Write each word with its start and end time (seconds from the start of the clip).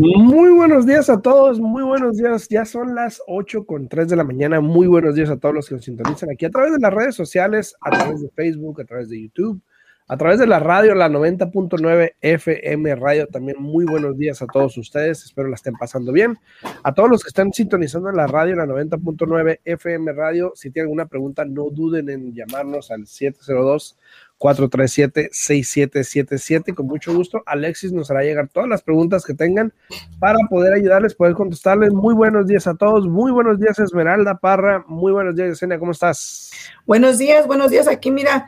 Muy 0.00 0.50
buenos 0.52 0.86
días 0.86 1.10
a 1.10 1.20
todos, 1.20 1.58
muy 1.58 1.82
buenos 1.82 2.16
días. 2.16 2.48
Ya 2.48 2.64
son 2.64 2.94
las 2.94 3.20
8 3.26 3.66
con 3.66 3.88
3 3.88 4.08
de 4.08 4.16
la 4.16 4.22
mañana. 4.22 4.60
Muy 4.60 4.86
buenos 4.86 5.16
días 5.16 5.28
a 5.28 5.36
todos 5.36 5.54
los 5.54 5.68
que 5.68 5.74
nos 5.74 5.84
sintonizan 5.84 6.30
aquí 6.30 6.44
a 6.44 6.50
través 6.50 6.72
de 6.72 6.78
las 6.78 6.94
redes 6.94 7.16
sociales, 7.16 7.74
a 7.80 7.90
través 7.90 8.22
de 8.22 8.30
Facebook, 8.30 8.80
a 8.80 8.84
través 8.84 9.08
de 9.08 9.22
YouTube, 9.22 9.60
a 10.08 10.16
través 10.16 10.38
de 10.38 10.46
la 10.46 10.58
radio, 10.58 10.94
la 10.94 11.08
90.9 11.08 12.14
FM 12.20 12.94
Radio. 12.96 13.26
También 13.26 13.60
muy 13.60 13.84
buenos 13.84 14.16
días 14.16 14.40
a 14.40 14.46
todos 14.46 14.76
ustedes. 14.78 15.24
Espero 15.24 15.48
la 15.48 15.54
estén 15.54 15.74
pasando 15.74 16.12
bien. 16.12 16.38
A 16.82 16.94
todos 16.94 17.10
los 17.10 17.22
que 17.22 17.28
están 17.28 17.52
sintonizando 17.52 18.08
en 18.08 18.16
la 18.16 18.26
radio, 18.26 18.56
la 18.56 18.64
90.9 18.64 19.60
FM 19.64 20.12
Radio, 20.12 20.52
si 20.54 20.70
tienen 20.70 20.86
alguna 20.86 21.06
pregunta, 21.06 21.44
no 21.44 21.68
duden 21.70 22.08
en 22.08 22.34
llamarnos 22.34 22.90
al 22.90 23.06
702 23.06 23.98
437-6777. 24.38 26.74
Con 26.74 26.86
mucho 26.86 27.14
gusto, 27.14 27.42
Alexis 27.44 27.92
nos 27.92 28.10
hará 28.10 28.22
llegar 28.22 28.48
todas 28.48 28.66
las 28.68 28.82
preguntas 28.82 29.24
que 29.24 29.34
tengan 29.34 29.72
para 30.18 30.38
poder 30.48 30.72
ayudarles, 30.74 31.14
poder 31.14 31.34
contestarles. 31.34 31.92
Muy 31.92 32.14
buenos 32.14 32.46
días 32.46 32.66
a 32.66 32.74
todos. 32.74 33.06
Muy 33.08 33.32
buenos 33.32 33.58
días, 33.58 33.78
Esmeralda 33.78 34.38
Parra. 34.38 34.84
Muy 34.86 35.12
buenos 35.12 35.34
días, 35.34 35.50
Yesenia. 35.50 35.78
¿Cómo 35.78 35.92
estás? 35.92 36.50
Buenos 36.86 37.18
días, 37.18 37.46
buenos 37.46 37.70
días. 37.70 37.86
Aquí, 37.88 38.10
mira, 38.10 38.46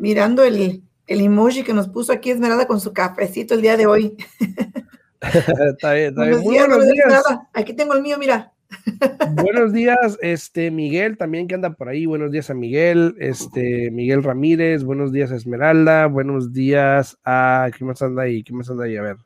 mirando 0.00 0.42
el, 0.42 0.82
el 1.06 1.20
emoji 1.20 1.62
que 1.62 1.74
nos 1.74 1.88
puso 1.88 2.12
aquí 2.12 2.30
Esmeralda 2.30 2.66
con 2.66 2.80
su 2.80 2.92
cafecito 2.92 3.54
el 3.54 3.62
día 3.62 3.76
de 3.76 3.86
hoy. 3.86 4.16
está 5.20 5.92
bien, 5.92 6.08
está 6.08 6.24
bien. 6.24 6.40
Muy 6.40 6.58
buenos 6.58 6.84
días. 6.90 7.24
Aquí 7.52 7.74
tengo 7.74 7.94
el 7.94 8.02
mío, 8.02 8.18
mira. 8.18 8.52
Buenos 9.32 9.72
días, 9.72 10.16
este 10.22 10.70
Miguel 10.70 11.16
también 11.16 11.48
que 11.48 11.56
anda 11.56 11.70
por 11.70 11.88
ahí. 11.88 12.06
Buenos 12.06 12.30
días 12.30 12.50
a 12.50 12.54
Miguel, 12.54 13.16
este 13.18 13.90
Miguel 13.90 14.22
Ramírez. 14.22 14.84
Buenos 14.84 15.10
días 15.10 15.32
a 15.32 15.36
Esmeralda. 15.36 16.06
Buenos 16.06 16.52
días 16.52 17.18
a 17.24 17.68
¿quién 17.76 17.88
más 17.88 18.00
anda 18.00 18.22
ahí? 18.22 18.44
¿Quién 18.44 18.58
más 18.58 18.70
anda 18.70 18.84
ahí? 18.84 18.96
A 18.96 19.02
ver. 19.02 19.16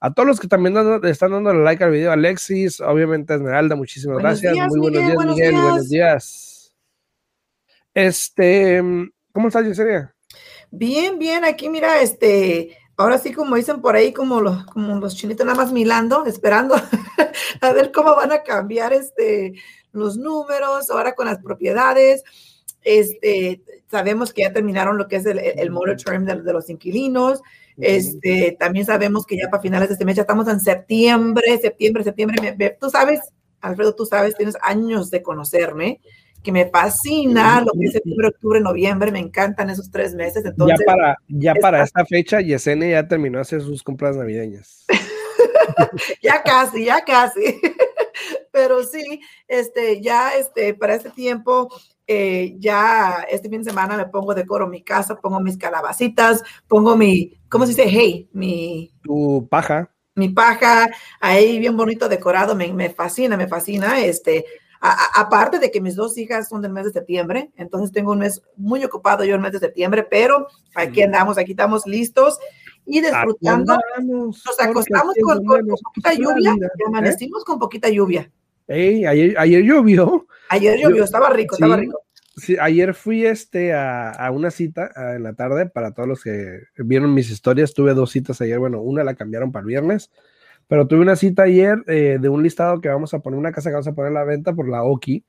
A 0.00 0.14
todos 0.14 0.28
los 0.28 0.38
que 0.38 0.46
también 0.46 0.76
están 1.02 1.32
dando 1.32 1.52
like 1.52 1.82
al 1.82 1.90
video, 1.90 2.12
Alexis, 2.12 2.80
obviamente 2.80 3.34
Esmeralda, 3.34 3.74
muchísimas 3.74 4.18
gracias. 4.18 4.54
Muy 4.68 4.78
buenos 4.78 5.04
días, 5.04 5.26
Miguel. 5.26 5.52
Buenos 5.52 5.88
días. 5.88 6.76
Este, 7.92 8.82
¿cómo 9.36 9.48
estás, 9.48 9.66
Yesenia? 9.66 10.14
Bien, 10.70 11.18
bien. 11.18 11.44
Aquí, 11.44 11.68
mira, 11.68 12.00
este, 12.00 12.74
ahora 12.96 13.18
sí, 13.18 13.34
como 13.34 13.54
dicen 13.56 13.82
por 13.82 13.94
ahí, 13.94 14.10
como 14.10 14.40
los, 14.40 14.64
como 14.64 14.98
los 14.98 15.14
chinitos 15.14 15.44
nada 15.44 15.58
más 15.58 15.72
milando, 15.72 16.24
esperando 16.24 16.74
a 17.60 17.72
ver 17.74 17.92
cómo 17.92 18.16
van 18.16 18.32
a 18.32 18.42
cambiar 18.42 18.94
este, 18.94 19.52
los 19.92 20.16
números, 20.16 20.88
ahora 20.88 21.14
con 21.14 21.26
las 21.26 21.42
propiedades. 21.42 22.24
Este, 22.80 23.60
sabemos 23.90 24.32
que 24.32 24.40
ya 24.40 24.54
terminaron 24.54 24.96
lo 24.96 25.06
que 25.06 25.16
es 25.16 25.26
el, 25.26 25.38
el 25.38 25.70
term 26.02 26.24
de, 26.24 26.52
los 26.54 26.70
inquilinos. 26.70 27.42
Este, 27.76 28.56
también 28.58 28.86
sabemos 28.86 29.26
que 29.26 29.36
ya 29.36 29.50
para 29.50 29.62
finales 29.62 29.90
de 29.90 29.92
este 29.92 30.06
mes 30.06 30.16
ya 30.16 30.22
estamos 30.22 30.48
en 30.48 30.60
septiembre, 30.60 31.58
septiembre, 31.58 32.04
septiembre. 32.04 32.78
Tú 32.80 32.88
sabes, 32.88 33.20
Alfredo, 33.60 33.94
tú 33.94 34.06
sabes, 34.06 34.34
tienes 34.34 34.56
años 34.62 35.10
de 35.10 35.20
conocerme 35.20 36.00
que 36.46 36.52
me 36.52 36.70
fascina 36.70 37.60
lo 37.60 37.72
que 37.72 37.86
es 37.86 37.92
septiembre, 37.94 38.28
octubre, 38.28 38.60
noviembre, 38.60 39.10
me 39.10 39.18
encantan 39.18 39.68
esos 39.68 39.90
tres 39.90 40.14
meses. 40.14 40.44
Entonces, 40.44 40.78
ya 40.78 40.86
para, 40.86 41.18
ya 41.26 41.54
para 41.56 41.82
esta 41.82 42.04
fecha, 42.06 42.40
Yesenia 42.40 42.88
ya 42.88 43.08
terminó 43.08 43.38
de 43.38 43.42
hacer 43.42 43.62
sus 43.62 43.82
compras 43.82 44.16
navideñas. 44.16 44.86
ya 46.22 46.44
casi, 46.44 46.84
ya 46.84 47.04
casi. 47.04 47.60
Pero 48.52 48.84
sí, 48.84 49.20
este, 49.48 50.00
ya 50.00 50.36
este, 50.38 50.72
para 50.74 50.94
este 50.94 51.10
tiempo, 51.10 51.68
eh, 52.06 52.54
ya 52.58 53.26
este 53.28 53.48
fin 53.48 53.62
de 53.62 53.70
semana 53.70 53.96
me 53.96 54.06
pongo 54.06 54.32
decoro 54.32 54.68
mi 54.68 54.84
casa, 54.84 55.16
pongo 55.16 55.40
mis 55.40 55.58
calabacitas, 55.58 56.44
pongo 56.68 56.96
mi, 56.96 57.40
¿cómo 57.50 57.66
se 57.66 57.72
dice? 57.72 57.88
Hey, 57.88 58.30
mi... 58.32 58.92
Tu 59.02 59.48
paja. 59.50 59.90
Mi 60.14 60.28
paja, 60.28 60.88
ahí 61.20 61.58
bien 61.58 61.76
bonito 61.76 62.08
decorado, 62.08 62.54
me, 62.54 62.72
me 62.72 62.88
fascina, 62.90 63.36
me 63.36 63.48
fascina. 63.48 64.00
Este, 64.00 64.44
aparte 64.80 65.58
de 65.58 65.70
que 65.70 65.80
mis 65.80 65.96
dos 65.96 66.16
hijas 66.18 66.48
son 66.48 66.62
del 66.62 66.72
mes 66.72 66.84
de 66.84 66.92
septiembre, 66.92 67.50
entonces 67.56 67.92
tengo 67.92 68.12
un 68.12 68.18
mes 68.18 68.42
muy 68.56 68.84
ocupado 68.84 69.24
yo 69.24 69.34
el 69.34 69.40
mes 69.40 69.52
de 69.52 69.58
septiembre, 69.58 70.06
pero 70.08 70.46
aquí 70.74 71.02
andamos, 71.02 71.38
aquí 71.38 71.52
estamos 71.52 71.86
listos 71.86 72.38
y 72.84 73.00
disfrutando. 73.00 73.76
Nos 74.02 74.60
acostamos 74.60 75.14
con, 75.22 75.44
poquita 75.44 76.14
lluvia, 76.14 76.54
y 76.54 76.82
amanecimos 76.86 77.44
con 77.44 77.58
poquita 77.58 77.88
lluvia. 77.88 78.30
ayer, 78.68 79.34
ayer 79.38 79.62
llovió. 79.62 80.26
Ayer 80.48 80.78
llovió, 80.78 81.04
estaba 81.04 81.30
rico, 81.30 81.56
estaba 81.56 81.76
rico. 81.76 82.02
Sí, 82.36 82.54
ayer 82.60 82.92
fui 82.92 83.24
este 83.24 83.72
a, 83.72 84.10
a, 84.10 84.30
una 84.30 84.50
cita 84.50 84.92
en 85.14 85.22
la 85.22 85.32
tarde 85.32 85.64
para 85.64 85.92
todos 85.92 86.06
los 86.06 86.22
que 86.22 86.64
vieron 86.76 87.14
mis 87.14 87.30
historias. 87.30 87.72
Tuve 87.72 87.94
dos 87.94 88.10
citas 88.10 88.42
ayer. 88.42 88.58
Bueno, 88.58 88.82
una 88.82 89.04
la 89.04 89.14
cambiaron 89.14 89.52
para 89.52 89.62
el 89.62 89.68
viernes 89.68 90.10
pero 90.68 90.86
tuve 90.86 91.00
una 91.00 91.16
cita 91.16 91.44
ayer 91.44 91.82
eh, 91.86 92.18
de 92.20 92.28
un 92.28 92.42
listado 92.42 92.80
que 92.80 92.88
vamos 92.88 93.14
a 93.14 93.20
poner, 93.20 93.38
una 93.38 93.52
casa 93.52 93.70
que 93.70 93.74
vamos 93.74 93.88
a 93.88 93.94
poner 93.94 94.10
a 94.12 94.14
la 94.14 94.24
venta 94.24 94.54
por 94.54 94.68
la 94.68 94.82
OKI. 94.82 95.24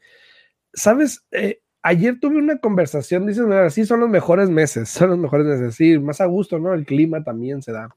¿Sabes? 0.73 1.25
Eh, 1.31 1.61
ayer 1.81 2.19
tuve 2.19 2.37
una 2.37 2.59
conversación, 2.59 3.25
dices, 3.25 3.45
mira, 3.45 3.69
sí 3.69 3.85
son 3.85 3.99
los 4.01 4.09
mejores 4.09 4.49
meses, 4.49 4.89
son 4.89 5.09
los 5.11 5.19
mejores 5.19 5.45
meses, 5.47 5.75
sí, 5.75 5.97
más 5.99 6.21
a 6.21 6.25
gusto, 6.25 6.59
¿no? 6.59 6.73
El 6.73 6.85
clima 6.85 7.23
también 7.23 7.61
se 7.61 7.71
da. 7.71 7.89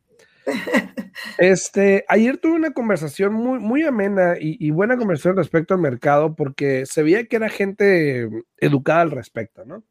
Este, 1.38 2.04
ayer 2.08 2.38
tuve 2.38 2.52
una 2.54 2.72
conversación 2.72 3.34
muy, 3.34 3.58
muy 3.58 3.82
amena 3.82 4.36
y, 4.38 4.70
buena 4.70 4.96
conversación 4.96 5.36
respecto 5.36 5.74
al 5.74 5.80
mercado 5.80 6.34
porque 6.34 6.86
se 6.86 7.02
veía 7.02 7.26
que 7.26 7.36
era 7.36 7.48
gente 7.48 8.28
educada 8.58 9.02
al 9.02 9.10
respecto, 9.10 9.64
¿no? 9.64 9.82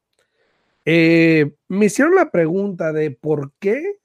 Eh, 0.85 1.53
me 1.67 1.85
hicieron 1.85 2.16
la 2.16 2.31
pregunta 2.31 2.93
de 2.93 3.11
por 3.11 3.51
qué, 3.59 3.97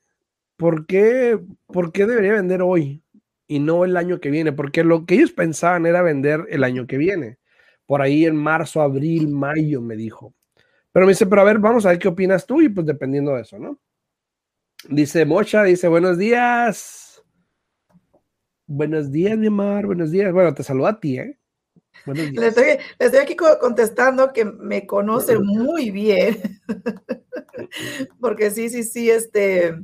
por 0.56 0.86
qué, 0.86 1.38
por 1.66 1.92
qué 1.92 2.06
debería 2.06 2.32
vender 2.32 2.62
hoy, 2.62 3.03
y 3.46 3.58
no 3.58 3.84
el 3.84 3.96
año 3.96 4.20
que 4.20 4.30
viene, 4.30 4.52
porque 4.52 4.84
lo 4.84 5.06
que 5.06 5.16
ellos 5.16 5.32
pensaban 5.32 5.86
era 5.86 6.02
vender 6.02 6.46
el 6.50 6.64
año 6.64 6.86
que 6.86 6.96
viene, 6.96 7.38
por 7.86 8.02
ahí 8.02 8.24
en 8.24 8.36
marzo, 8.36 8.80
abril, 8.80 9.28
mayo, 9.28 9.80
me 9.80 9.96
dijo. 9.96 10.34
Pero 10.92 11.06
me 11.06 11.12
dice, 11.12 11.26
pero 11.26 11.42
a 11.42 11.44
ver, 11.44 11.58
vamos 11.58 11.84
a 11.84 11.90
ver 11.90 11.98
qué 11.98 12.08
opinas 12.08 12.46
tú 12.46 12.62
y 12.62 12.68
pues 12.68 12.86
dependiendo 12.86 13.34
de 13.34 13.42
eso, 13.42 13.58
¿no? 13.58 13.78
Dice 14.88 15.24
Mocha, 15.24 15.62
dice, 15.64 15.88
buenos 15.88 16.18
días. 16.18 17.22
Buenos 18.66 19.10
días, 19.10 19.36
mi 19.36 19.48
amor, 19.48 19.86
buenos 19.86 20.10
días. 20.10 20.32
Bueno, 20.32 20.54
te 20.54 20.62
saludo 20.62 20.86
a 20.86 21.00
ti, 21.00 21.18
¿eh? 21.18 21.38
Buenos 22.06 22.30
días. 22.30 22.40
Le 22.40 22.46
estoy, 22.48 22.64
le 22.98 23.06
estoy 23.06 23.20
aquí 23.20 23.36
contestando 23.36 24.32
que 24.32 24.44
me 24.44 24.86
conoce 24.86 25.38
muy 25.40 25.90
bien. 25.90 26.40
Porque 28.20 28.50
sí, 28.50 28.68
sí, 28.68 28.84
sí, 28.84 29.10
este, 29.10 29.74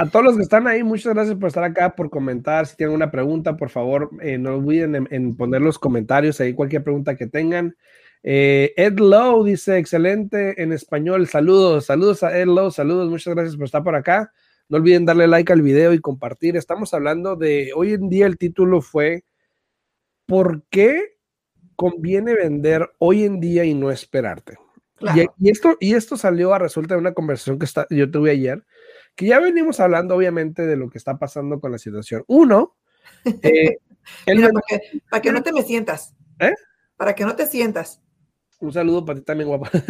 a 0.00 0.08
todos 0.08 0.24
los 0.24 0.36
que 0.36 0.42
están 0.42 0.66
ahí, 0.66 0.82
muchas 0.82 1.12
gracias 1.12 1.36
por 1.36 1.48
estar 1.48 1.62
acá, 1.62 1.94
por 1.94 2.08
comentar. 2.08 2.66
Si 2.66 2.74
tienen 2.74 2.96
una 2.96 3.10
pregunta, 3.10 3.58
por 3.58 3.68
favor, 3.68 4.08
eh, 4.22 4.38
no 4.38 4.54
olviden 4.54 5.06
en, 5.10 5.36
poner 5.36 5.60
los 5.60 5.78
comentarios 5.78 6.40
ahí 6.40 6.54
cualquier 6.54 6.82
pregunta 6.82 7.16
que 7.16 7.26
tengan. 7.26 7.76
Eh, 8.22 8.72
Ed 8.78 8.98
Lowe 8.98 9.44
dice, 9.44 9.76
excelente 9.76 10.62
en 10.62 10.72
español. 10.72 11.26
Saludos, 11.26 11.84
saludos 11.84 12.22
a 12.22 12.34
Ed 12.38 12.46
Lowe, 12.46 12.70
saludos, 12.70 13.10
muchas 13.10 13.34
gracias 13.34 13.56
por 13.56 13.66
estar 13.66 13.84
por 13.84 13.94
acá. 13.94 14.32
No 14.70 14.78
olviden 14.78 15.04
darle 15.04 15.28
like 15.28 15.52
al 15.52 15.60
video 15.60 15.92
y 15.92 16.00
compartir. 16.00 16.56
Estamos 16.56 16.94
hablando 16.94 17.36
de, 17.36 17.72
hoy 17.76 17.92
en 17.92 18.08
día 18.08 18.24
el 18.24 18.38
título 18.38 18.80
fue, 18.80 19.24
¿por 20.24 20.62
qué 20.70 21.18
conviene 21.76 22.34
vender 22.34 22.90
hoy 22.96 23.24
en 23.24 23.38
día 23.38 23.64
y 23.66 23.74
no 23.74 23.90
esperarte? 23.90 24.56
Y, 25.38 25.50
esto, 25.50 25.76
y 25.78 25.92
esto 25.92 26.16
salió 26.16 26.54
a 26.54 26.58
resulta 26.58 26.94
de 26.94 27.00
una 27.00 27.12
conversación 27.12 27.58
que 27.58 27.66
está, 27.66 27.86
yo 27.90 28.10
tuve 28.10 28.30
ayer 28.30 28.64
que 29.20 29.26
ya 29.26 29.38
venimos 29.38 29.78
hablando 29.80 30.16
obviamente 30.16 30.66
de 30.66 30.76
lo 30.76 30.88
que 30.88 30.96
está 30.96 31.18
pasando 31.18 31.60
con 31.60 31.70
la 31.70 31.76
situación. 31.76 32.24
Uno, 32.26 32.78
eh, 33.42 33.76
para, 35.10 35.20
que, 35.20 35.30
no 35.30 35.42
te 35.42 35.52
me 35.52 35.62
sientas. 35.62 36.14
¿Eh? 36.38 36.54
Para 36.96 37.14
que 37.14 37.26
no 37.26 37.36
te 37.36 37.46
sientas. 37.46 38.00
Un 38.60 38.72
saludo 38.72 39.04
para 39.04 39.18
ti 39.18 39.24
también, 39.26 39.48
guapa. 39.48 39.70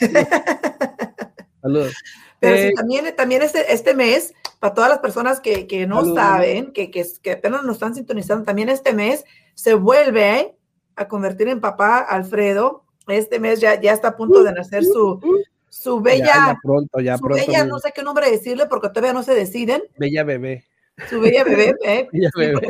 Saludos. 1.60 1.94
Pero 2.40 2.56
sí, 2.56 2.62
eh, 2.62 2.72
también, 2.74 3.14
también 3.14 3.42
este, 3.42 3.70
este 3.74 3.92
mes, 3.94 4.32
para 4.58 4.72
todas 4.72 4.88
las 4.88 5.00
personas 5.00 5.40
que, 5.40 5.66
que 5.66 5.86
no 5.86 6.14
saben, 6.14 6.72
que, 6.72 6.90
que, 6.90 7.04
que, 7.20 7.32
apenas 7.32 7.64
nos 7.64 7.74
están 7.74 7.94
sintonizando, 7.94 8.46
también 8.46 8.70
este 8.70 8.94
mes 8.94 9.26
se 9.52 9.74
vuelve 9.74 10.56
a 10.96 11.08
convertir 11.08 11.48
en 11.48 11.60
papá 11.60 11.98
Alfredo. 11.98 12.86
Este 13.06 13.38
mes 13.38 13.60
ya, 13.60 13.78
ya 13.78 13.92
está 13.92 14.08
a 14.08 14.16
punto 14.16 14.42
de 14.42 14.52
nacer 14.52 14.82
su, 14.82 14.98
uh, 14.98 15.20
uh, 15.22 15.36
uh 15.36 15.51
su 15.72 16.02
bella, 16.02 16.26
ya, 16.26 16.58
pronto, 16.62 17.00
ya 17.00 17.16
su 17.16 17.24
pronto, 17.24 17.46
bella, 17.46 17.64
no 17.64 17.78
sé 17.78 17.92
qué 17.94 18.02
nombre 18.02 18.30
decirle 18.30 18.66
porque 18.66 18.90
todavía 18.90 19.14
no 19.14 19.22
se 19.22 19.34
deciden. 19.34 19.82
Bella 19.96 20.22
bebé. 20.22 20.66
Su 21.08 21.18
bella 21.18 21.44
bebé, 21.44 21.74
¿eh? 21.86 22.08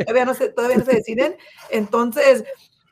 Todavía, 0.05 0.23
no 0.23 0.33
se, 0.33 0.47
todavía 0.49 0.77
no 0.77 0.85
se 0.85 0.95
deciden. 0.95 1.35
Entonces, 1.69 2.45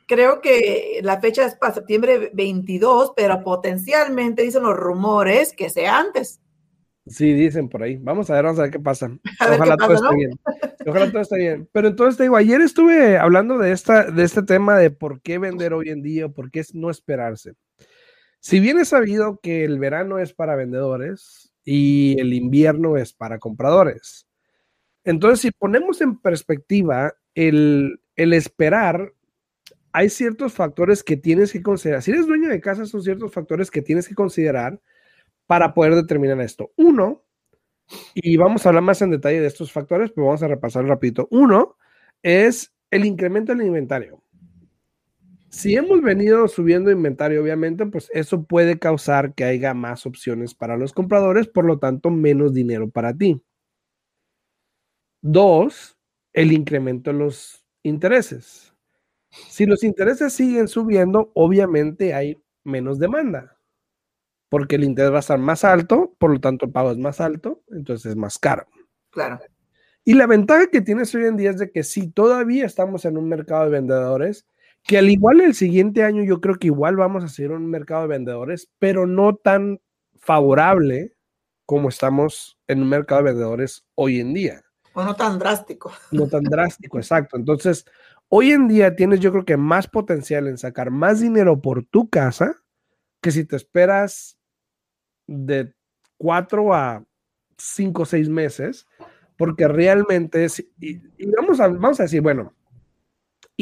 creo 0.07 0.41
que 0.41 0.99
la 1.01 1.21
fecha 1.21 1.45
es 1.45 1.55
para 1.55 1.75
septiembre 1.75 2.29
22, 2.33 3.13
pero 3.15 3.41
potencialmente 3.41 4.41
dicen 4.41 4.63
los 4.63 4.75
rumores 4.75 5.53
que 5.53 5.69
sea 5.69 5.99
antes. 5.99 6.41
Sí, 7.07 7.31
dicen 7.31 7.69
por 7.69 7.81
ahí. 7.81 7.95
Vamos 7.95 8.29
a 8.29 8.33
ver, 8.33 8.43
vamos 8.43 8.59
a 8.59 8.63
ver 8.63 8.71
qué 8.71 8.79
pasa. 8.81 9.09
Ojalá 9.39 9.77
todo 9.77 9.93
esté 9.93 10.15
bien. 10.15 10.31
Ojalá 10.85 11.09
todo 11.09 11.21
esté 11.21 11.37
bien. 11.37 11.69
Pero 11.71 11.87
entonces 11.87 12.17
te 12.17 12.23
digo, 12.23 12.35
ayer 12.35 12.59
estuve 12.59 13.17
hablando 13.17 13.57
de, 13.57 13.71
esta, 13.71 14.11
de 14.11 14.25
este 14.25 14.43
tema 14.43 14.77
de 14.77 14.91
por 14.91 15.21
qué 15.21 15.37
vender 15.37 15.73
hoy 15.73 15.87
en 15.87 16.01
día, 16.01 16.27
por 16.27 16.51
qué 16.51 16.63
no 16.73 16.89
esperarse. 16.89 17.53
Si 18.41 18.59
bien 18.59 18.79
es 18.79 18.89
sabido 18.89 19.39
que 19.41 19.63
el 19.63 19.77
verano 19.77 20.17
es 20.17 20.33
para 20.33 20.55
vendedores 20.55 21.53
y 21.63 22.19
el 22.19 22.33
invierno 22.33 22.97
es 22.97 23.13
para 23.13 23.37
compradores. 23.37 24.27
Entonces, 25.03 25.41
si 25.41 25.51
ponemos 25.51 26.01
en 26.01 26.17
perspectiva 26.19 27.13
el, 27.35 28.01
el 28.15 28.33
esperar, 28.33 29.13
hay 29.91 30.09
ciertos 30.09 30.53
factores 30.53 31.03
que 31.03 31.17
tienes 31.17 31.51
que 31.51 31.61
considerar. 31.61 32.01
Si 32.01 32.09
eres 32.09 32.25
dueño 32.25 32.49
de 32.49 32.59
casa, 32.61 32.87
son 32.87 33.03
ciertos 33.03 33.31
factores 33.31 33.69
que 33.69 33.83
tienes 33.83 34.07
que 34.07 34.15
considerar 34.15 34.81
para 35.45 35.75
poder 35.75 35.93
determinar 35.93 36.41
esto. 36.41 36.71
Uno, 36.77 37.23
y 38.15 38.37
vamos 38.37 38.65
a 38.65 38.69
hablar 38.69 38.83
más 38.83 39.03
en 39.03 39.11
detalle 39.11 39.39
de 39.39 39.47
estos 39.47 39.71
factores, 39.71 40.11
pero 40.11 40.25
vamos 40.25 40.41
a 40.41 40.47
repasar 40.47 40.83
rapidito. 40.85 41.27
Uno 41.29 41.77
es 42.23 42.73
el 42.89 43.05
incremento 43.05 43.53
del 43.53 43.67
inventario. 43.67 44.23
Si 45.51 45.75
hemos 45.75 46.01
venido 46.01 46.47
subiendo 46.47 46.91
inventario, 46.91 47.43
obviamente, 47.43 47.85
pues 47.85 48.09
eso 48.13 48.45
puede 48.45 48.79
causar 48.79 49.33
que 49.33 49.43
haya 49.43 49.73
más 49.73 50.05
opciones 50.05 50.55
para 50.55 50.77
los 50.77 50.93
compradores, 50.93 51.49
por 51.49 51.65
lo 51.65 51.77
tanto, 51.77 52.09
menos 52.09 52.53
dinero 52.53 52.89
para 52.89 53.13
ti. 53.13 53.43
Dos, 55.21 55.97
el 56.31 56.53
incremento 56.53 57.11
de 57.11 57.19
los 57.19 57.65
intereses. 57.83 58.73
Si 59.29 59.65
los 59.65 59.83
intereses 59.83 60.31
siguen 60.31 60.69
subiendo, 60.69 61.33
obviamente 61.35 62.13
hay 62.13 62.41
menos 62.63 62.97
demanda, 62.97 63.57
porque 64.47 64.75
el 64.75 64.85
interés 64.85 65.11
va 65.11 65.17
a 65.17 65.19
estar 65.19 65.37
más 65.37 65.65
alto, 65.65 66.15
por 66.17 66.31
lo 66.31 66.39
tanto 66.39 66.65
el 66.65 66.71
pago 66.71 66.91
es 66.91 66.97
más 66.97 67.19
alto, 67.19 67.61
entonces 67.71 68.11
es 68.11 68.15
más 68.15 68.39
caro. 68.39 68.67
Claro. 69.09 69.41
Y 70.05 70.13
la 70.13 70.27
ventaja 70.27 70.67
que 70.67 70.79
tienes 70.79 71.13
hoy 71.13 71.25
en 71.25 71.35
día 71.35 71.49
es 71.49 71.57
de 71.57 71.71
que 71.71 71.83
si 71.83 72.09
todavía 72.09 72.65
estamos 72.65 73.03
en 73.03 73.17
un 73.17 73.27
mercado 73.27 73.65
de 73.65 73.71
vendedores, 73.71 74.47
que 74.83 74.97
al 74.97 75.09
igual 75.09 75.41
el 75.41 75.53
siguiente 75.53 76.03
año 76.03 76.23
yo 76.23 76.41
creo 76.41 76.55
que 76.55 76.67
igual 76.67 76.95
vamos 76.95 77.23
a 77.23 77.29
ser 77.29 77.51
un 77.51 77.67
mercado 77.67 78.03
de 78.03 78.07
vendedores, 78.09 78.69
pero 78.79 79.05
no 79.07 79.35
tan 79.35 79.79
favorable 80.15 81.15
como 81.65 81.89
estamos 81.89 82.57
en 82.67 82.81
un 82.81 82.89
mercado 82.89 83.23
de 83.23 83.31
vendedores 83.31 83.85
hoy 83.95 84.19
en 84.19 84.33
día. 84.33 84.61
O 84.93 85.03
no 85.03 85.15
tan 85.15 85.39
drástico. 85.39 85.91
No 86.11 86.27
tan 86.27 86.43
drástico, 86.43 86.97
exacto. 86.97 87.37
Entonces, 87.37 87.85
hoy 88.27 88.51
en 88.51 88.67
día 88.67 88.95
tienes 88.95 89.19
yo 89.19 89.31
creo 89.31 89.45
que 89.45 89.57
más 89.57 89.87
potencial 89.87 90.47
en 90.47 90.57
sacar 90.57 90.91
más 90.91 91.21
dinero 91.21 91.61
por 91.61 91.85
tu 91.85 92.09
casa 92.09 92.61
que 93.21 93.31
si 93.31 93.45
te 93.45 93.55
esperas 93.55 94.37
de 95.27 95.73
cuatro 96.17 96.73
a 96.73 97.05
cinco 97.57 98.01
o 98.01 98.05
seis 98.05 98.27
meses, 98.27 98.87
porque 99.37 99.67
realmente, 99.67 100.45
es, 100.45 100.59
y, 100.79 100.99
vamos, 101.37 101.59
a, 101.59 101.67
vamos 101.67 101.99
a 101.99 102.03
decir, 102.03 102.21
bueno, 102.21 102.53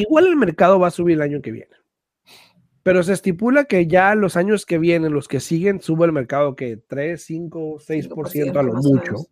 igual 0.01 0.28
el 0.28 0.36
mercado 0.36 0.80
va 0.80 0.88
a 0.88 0.92
subir 0.92 1.16
el 1.16 1.22
año 1.22 1.42
que 1.42 1.51
viene, 1.51 1.75
pero 2.84 3.04
se 3.04 3.13
estipula 3.13 3.66
que 3.66 3.88
ya 3.88 4.16
los 4.16 4.36
años 4.36 4.66
que 4.66 4.78
vienen, 4.78 5.13
los 5.13 5.28
que 5.28 5.40
siguen, 5.40 5.81
sube 5.81 6.06
el 6.06 6.12
mercado 6.12 6.56
que 6.56 6.78
3, 6.78 7.22
5, 7.22 7.80
6% 7.80 8.57
a 8.57 8.63
lo 8.63 8.74
mucho, 8.74 9.28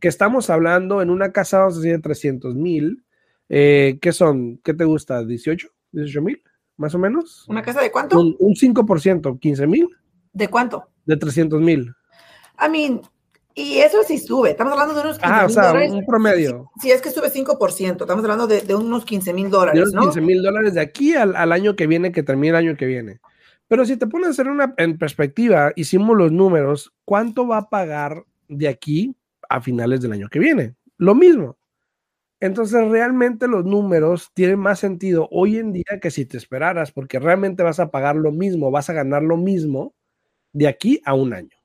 que 0.00 0.08
estamos 0.08 0.50
hablando 0.50 1.02
en 1.02 1.10
una 1.10 1.32
casa, 1.32 1.58
vamos 1.58 1.74
a 1.74 1.80
decir, 1.80 1.96
de 1.96 2.02
300 2.02 2.54
mil, 2.54 3.04
eh, 3.48 3.98
¿qué 4.00 4.12
son? 4.12 4.58
¿Qué 4.62 4.74
te 4.74 4.84
gusta? 4.84 5.22
¿18? 5.22 5.68
¿18 5.92 6.22
mil? 6.22 6.42
Más 6.76 6.94
o 6.94 6.98
menos. 6.98 7.44
¿Una 7.48 7.62
casa 7.62 7.80
de 7.80 7.90
cuánto? 7.90 8.20
Un, 8.20 8.36
un 8.38 8.54
5%, 8.54 9.40
15 9.40 9.66
mil. 9.66 9.88
¿De 10.32 10.48
cuánto? 10.48 10.90
De 11.04 11.16
300 11.16 11.60
mil. 11.60 11.92
I 12.60 12.70
mean, 12.70 13.00
y 13.58 13.78
eso 13.78 14.02
sí 14.06 14.18
sube. 14.18 14.50
Estamos 14.50 14.72
hablando 14.72 14.94
de 14.94 15.00
unos 15.00 15.18
15 15.18 15.32
ah, 15.32 15.46
o 15.46 15.48
sea, 15.48 15.68
dólares. 15.68 15.92
un 15.92 16.06
promedio. 16.06 16.70
Si, 16.80 16.90
es 16.90 17.02
que 17.02 17.10
sube 17.10 17.28
5%, 17.32 18.00
estamos 18.00 18.22
hablando 18.22 18.46
de, 18.46 18.60
de 18.60 18.74
unos 18.74 19.04
15 19.04 19.32
mil 19.32 19.50
dólares. 19.50 19.74
De 19.74 19.82
unos 19.82 19.94
¿no? 19.94 20.02
15 20.02 20.20
mil 20.20 20.42
dólares 20.42 20.74
de 20.74 20.80
aquí 20.80 21.14
al, 21.14 21.34
al, 21.34 21.50
año 21.50 21.74
que 21.74 21.86
viene, 21.86 22.12
que 22.12 22.22
termine 22.22 22.50
el 22.50 22.56
año 22.56 22.76
que 22.76 22.86
viene. 22.86 23.20
Pero 23.66 23.84
si 23.84 23.96
te 23.96 24.06
pones 24.06 24.28
a 24.28 24.30
hacer 24.30 24.48
una 24.48 24.74
en 24.76 24.96
perspectiva, 24.96 25.72
hicimos 25.74 26.16
los 26.16 26.30
números, 26.30 26.94
¿cuánto 27.04 27.46
va 27.46 27.58
a 27.58 27.68
pagar 27.68 28.24
de 28.48 28.68
aquí 28.68 29.16
a 29.48 29.60
finales 29.60 30.00
del 30.00 30.12
año 30.12 30.28
que 30.28 30.38
viene? 30.38 30.74
Lo 30.96 31.14
mismo. 31.14 31.58
Entonces, 32.40 32.88
realmente 32.88 33.48
los 33.48 33.64
números 33.64 34.30
tienen 34.32 34.60
más 34.60 34.78
sentido 34.78 35.28
hoy 35.32 35.58
en 35.58 35.72
día 35.72 35.98
que 36.00 36.12
si 36.12 36.24
te 36.24 36.36
esperaras, 36.36 36.92
porque 36.92 37.18
realmente 37.18 37.64
vas 37.64 37.80
a 37.80 37.90
pagar 37.90 38.14
lo 38.14 38.30
mismo, 38.30 38.70
vas 38.70 38.88
a 38.88 38.92
ganar 38.92 39.22
lo 39.22 39.36
mismo 39.36 39.94
de 40.52 40.68
aquí 40.68 41.02
a 41.04 41.14
un 41.14 41.34
año. 41.34 41.57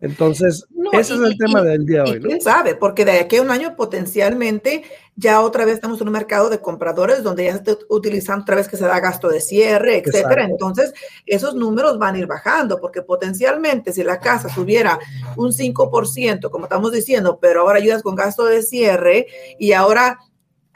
Entonces, 0.00 0.66
ese 0.92 1.14
es 1.14 1.20
el 1.20 1.36
tema 1.38 1.62
del 1.62 1.86
día 1.86 2.02
de 2.02 2.10
hoy. 2.12 2.20
¿no? 2.20 2.28
¿Quién 2.28 2.40
sabe? 2.40 2.74
Porque 2.74 3.04
de 3.04 3.12
aquí 3.12 3.36
a 3.36 3.42
un 3.42 3.50
año 3.50 3.76
potencialmente 3.76 4.84
ya 5.16 5.40
otra 5.40 5.64
vez 5.64 5.74
estamos 5.74 6.00
en 6.00 6.08
un 6.08 6.12
mercado 6.12 6.50
de 6.50 6.60
compradores 6.60 7.22
donde 7.22 7.44
ya 7.44 7.52
se 7.52 7.58
está 7.58 7.76
utilizando 7.88 8.42
otra 8.42 8.56
vez 8.56 8.68
que 8.68 8.76
se 8.76 8.84
da 8.84 9.00
gasto 9.00 9.28
de 9.28 9.40
cierre, 9.40 10.02
etcétera. 10.04 10.44
Entonces, 10.44 10.92
esos 11.24 11.54
números 11.54 11.98
van 11.98 12.14
a 12.14 12.18
ir 12.18 12.26
bajando 12.26 12.78
porque 12.80 13.02
potencialmente 13.02 13.92
si 13.92 14.02
la 14.04 14.20
casa 14.20 14.48
tuviera 14.54 14.98
un 15.36 15.52
5%, 15.52 16.50
como 16.50 16.64
estamos 16.64 16.92
diciendo, 16.92 17.38
pero 17.40 17.62
ahora 17.62 17.78
ayudas 17.78 18.02
con 18.02 18.14
gasto 18.14 18.44
de 18.44 18.62
cierre 18.62 19.26
y 19.58 19.72
ahora 19.72 20.18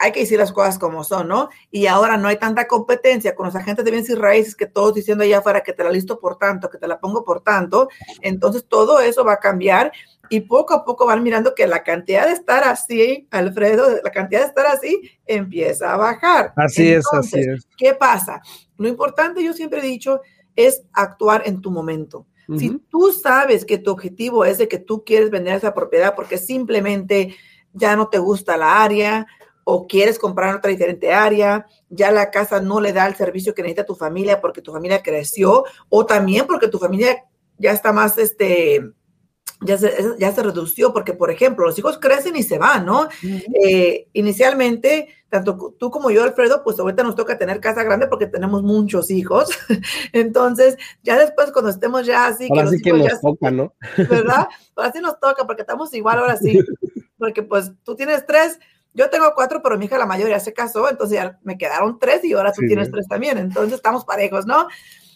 hay 0.01 0.11
que 0.11 0.21
decir 0.21 0.39
las 0.39 0.51
cosas 0.51 0.79
como 0.79 1.03
son, 1.03 1.27
¿no? 1.27 1.49
Y 1.69 1.85
ahora 1.85 2.17
no 2.17 2.27
hay 2.27 2.37
tanta 2.37 2.67
competencia 2.67 3.35
con 3.35 3.45
los 3.45 3.55
agentes 3.55 3.85
de 3.85 3.91
bienes 3.91 4.09
y 4.09 4.15
raíces 4.15 4.55
que 4.55 4.65
todos 4.65 4.95
diciendo 4.95 5.23
allá 5.23 5.37
afuera 5.37 5.61
que 5.61 5.73
te 5.73 5.83
la 5.83 5.91
listo 5.91 6.19
por 6.19 6.37
tanto, 6.37 6.69
que 6.71 6.79
te 6.79 6.87
la 6.87 6.99
pongo 6.99 7.23
por 7.23 7.41
tanto. 7.41 7.87
Entonces 8.21 8.65
todo 8.67 8.99
eso 8.99 9.23
va 9.23 9.33
a 9.33 9.39
cambiar 9.39 9.91
y 10.29 10.39
poco 10.41 10.73
a 10.73 10.83
poco 10.83 11.05
van 11.05 11.21
mirando 11.21 11.53
que 11.53 11.67
la 11.67 11.83
cantidad 11.83 12.25
de 12.25 12.33
estar 12.33 12.63
así, 12.63 13.27
Alfredo, 13.29 13.99
la 14.03 14.09
cantidad 14.09 14.41
de 14.41 14.47
estar 14.47 14.65
así 14.65 15.11
empieza 15.27 15.93
a 15.93 15.97
bajar. 15.97 16.53
Así 16.55 16.91
es, 16.91 17.05
así 17.13 17.39
es. 17.39 17.67
¿Qué 17.77 17.93
pasa? 17.93 18.41
Lo 18.77 18.87
importante, 18.87 19.43
yo 19.43 19.53
siempre 19.53 19.81
he 19.81 19.85
dicho, 19.85 20.21
es 20.55 20.81
actuar 20.93 21.43
en 21.45 21.61
tu 21.61 21.69
momento. 21.69 22.25
Si 22.57 22.81
tú 22.89 23.13
sabes 23.13 23.63
que 23.63 23.77
tu 23.77 23.91
objetivo 23.91 24.43
es 24.43 24.57
de 24.57 24.67
que 24.67 24.77
tú 24.77 25.05
quieres 25.05 25.29
vender 25.29 25.55
esa 25.55 25.73
propiedad 25.73 26.15
porque 26.15 26.37
simplemente 26.37 27.33
ya 27.71 27.95
no 27.95 28.09
te 28.09 28.17
gusta 28.17 28.57
la 28.57 28.83
área, 28.83 29.25
o 29.63 29.87
quieres 29.87 30.19
comprar 30.19 30.49
en 30.49 30.55
otra 30.55 30.71
diferente 30.71 31.13
área, 31.13 31.65
ya 31.89 32.11
la 32.11 32.31
casa 32.31 32.61
no 32.61 32.81
le 32.81 32.93
da 32.93 33.07
el 33.07 33.15
servicio 33.15 33.53
que 33.53 33.61
necesita 33.61 33.85
tu 33.85 33.95
familia 33.95 34.41
porque 34.41 34.61
tu 34.61 34.71
familia 34.71 35.01
creció, 35.03 35.65
o 35.89 36.05
también 36.05 36.47
porque 36.47 36.67
tu 36.67 36.79
familia 36.79 37.23
ya 37.57 37.71
está 37.71 37.91
más, 37.93 38.17
este, 38.17 38.93
ya 39.61 39.77
se, 39.77 39.93
ya 40.17 40.31
se 40.31 40.43
redució, 40.43 40.91
porque, 40.91 41.13
por 41.13 41.29
ejemplo, 41.29 41.65
los 41.65 41.77
hijos 41.77 41.99
crecen 41.99 42.35
y 42.35 42.43
se 42.43 42.57
van, 42.57 42.85
¿no? 42.85 43.07
Eh, 43.63 44.07
inicialmente, 44.13 45.09
tanto 45.29 45.75
tú 45.77 45.91
como 45.91 46.09
yo, 46.09 46.23
Alfredo, 46.23 46.63
pues 46.63 46.79
ahorita 46.79 47.03
nos 47.03 47.15
toca 47.15 47.37
tener 47.37 47.59
casa 47.59 47.83
grande 47.83 48.07
porque 48.07 48.25
tenemos 48.25 48.63
muchos 48.63 49.11
hijos. 49.11 49.49
Entonces, 50.13 50.77
ya 51.03 51.17
después, 51.17 51.51
cuando 51.51 51.69
estemos 51.69 52.07
ya 52.07 52.25
así, 52.25 52.47
ahora 52.49 52.71
que, 52.71 52.77
sí 52.77 52.81
que 52.81 52.93
nos 52.93 53.21
toca, 53.21 53.51
¿no? 53.51 53.73
¿Verdad? 53.97 54.47
Ahora 54.75 54.91
sí 54.91 54.99
nos 54.99 55.19
toca 55.19 55.45
porque 55.45 55.61
estamos 55.61 55.93
igual 55.93 56.19
ahora 56.19 56.37
sí. 56.37 56.59
Porque 57.17 57.43
pues 57.43 57.71
tú 57.83 57.95
tienes 57.95 58.25
tres, 58.25 58.57
yo 58.93 59.09
tengo 59.09 59.31
cuatro, 59.35 59.61
pero 59.63 59.77
mi 59.77 59.85
hija 59.85 59.97
la 59.97 60.05
mayor 60.05 60.29
ya 60.29 60.39
se 60.39 60.53
casó, 60.53 60.89
entonces 60.89 61.15
ya 61.15 61.39
me 61.43 61.57
quedaron 61.57 61.97
tres 61.99 62.23
y 62.23 62.33
ahora 62.33 62.51
tú 62.51 62.61
tienes 62.67 62.91
tres 62.91 63.07
también, 63.07 63.37
entonces 63.37 63.75
estamos 63.75 64.05
parejos, 64.05 64.45
¿no? 64.45 64.67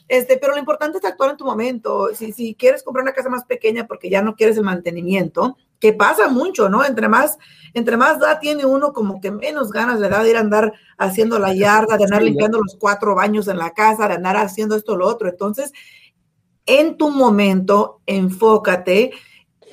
Este, 0.08 0.38
pero 0.38 0.54
lo 0.54 0.60
importante 0.60 1.00
es 1.00 1.06
actuar 1.06 1.32
en 1.32 1.38
tu 1.38 1.46
momento. 1.46 2.10
Si, 2.14 2.32
si 2.32 2.54
quieres 2.56 2.84
comprar 2.84 3.04
una 3.04 3.14
casa 3.14 3.30
más 3.30 3.46
pequeña 3.46 3.88
porque 3.88 4.10
ya 4.10 4.22
no 4.22 4.36
quieres 4.36 4.58
el 4.58 4.64
mantenimiento, 4.64 5.58
que 5.80 5.94
pasa 5.94 6.28
mucho, 6.28 6.70
¿no? 6.70 6.86
Entre 6.86 7.08
más, 7.08 7.38
entre 7.74 7.98
más 7.98 8.20
da 8.20 8.40
tiene 8.40 8.66
uno 8.66 8.94
como 8.94 9.20
que 9.20 9.32
menos 9.32 9.72
ganas 9.72 10.00
le 10.00 10.10
da 10.10 10.24
de 10.24 10.30
ir 10.30 10.38
a 10.38 10.42
andar 10.42 10.74
haciendo 10.98 11.40
la 11.40 11.54
yarda, 11.54 11.98
de 11.98 12.06
andar 12.06 12.22
limpiando 12.22 12.60
los 12.60 12.78
cuatro 12.80 13.16
baños 13.16 13.48
en 13.48 13.58
la 13.58 13.72
casa, 13.72 14.08
de 14.08 14.16
andar 14.16 14.38
haciendo 14.38 14.76
esto, 14.76 14.96
lo 14.96 15.08
otro. 15.08 15.28
Entonces, 15.28 15.74
en 16.66 16.98
tu 16.98 17.10
momento, 17.10 18.02
enfócate 18.06 19.12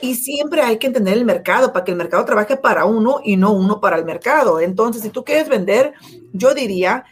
y 0.02 0.16
siempre 0.16 0.62
hay 0.62 0.78
que 0.78 0.88
entender 0.88 1.16
el 1.16 1.24
mercado 1.24 1.72
para 1.72 1.84
que 1.84 1.92
el 1.92 1.96
mercado 1.96 2.24
trabaje 2.24 2.56
para 2.56 2.86
uno 2.86 3.20
y 3.22 3.36
no 3.36 3.52
uno 3.52 3.80
para 3.80 3.96
el 3.96 4.04
mercado. 4.04 4.58
Entonces, 4.58 5.00
si 5.00 5.10
tú 5.10 5.24
quieres 5.24 5.48
vender, 5.48 5.94
yo 6.32 6.54
diría, 6.54 7.04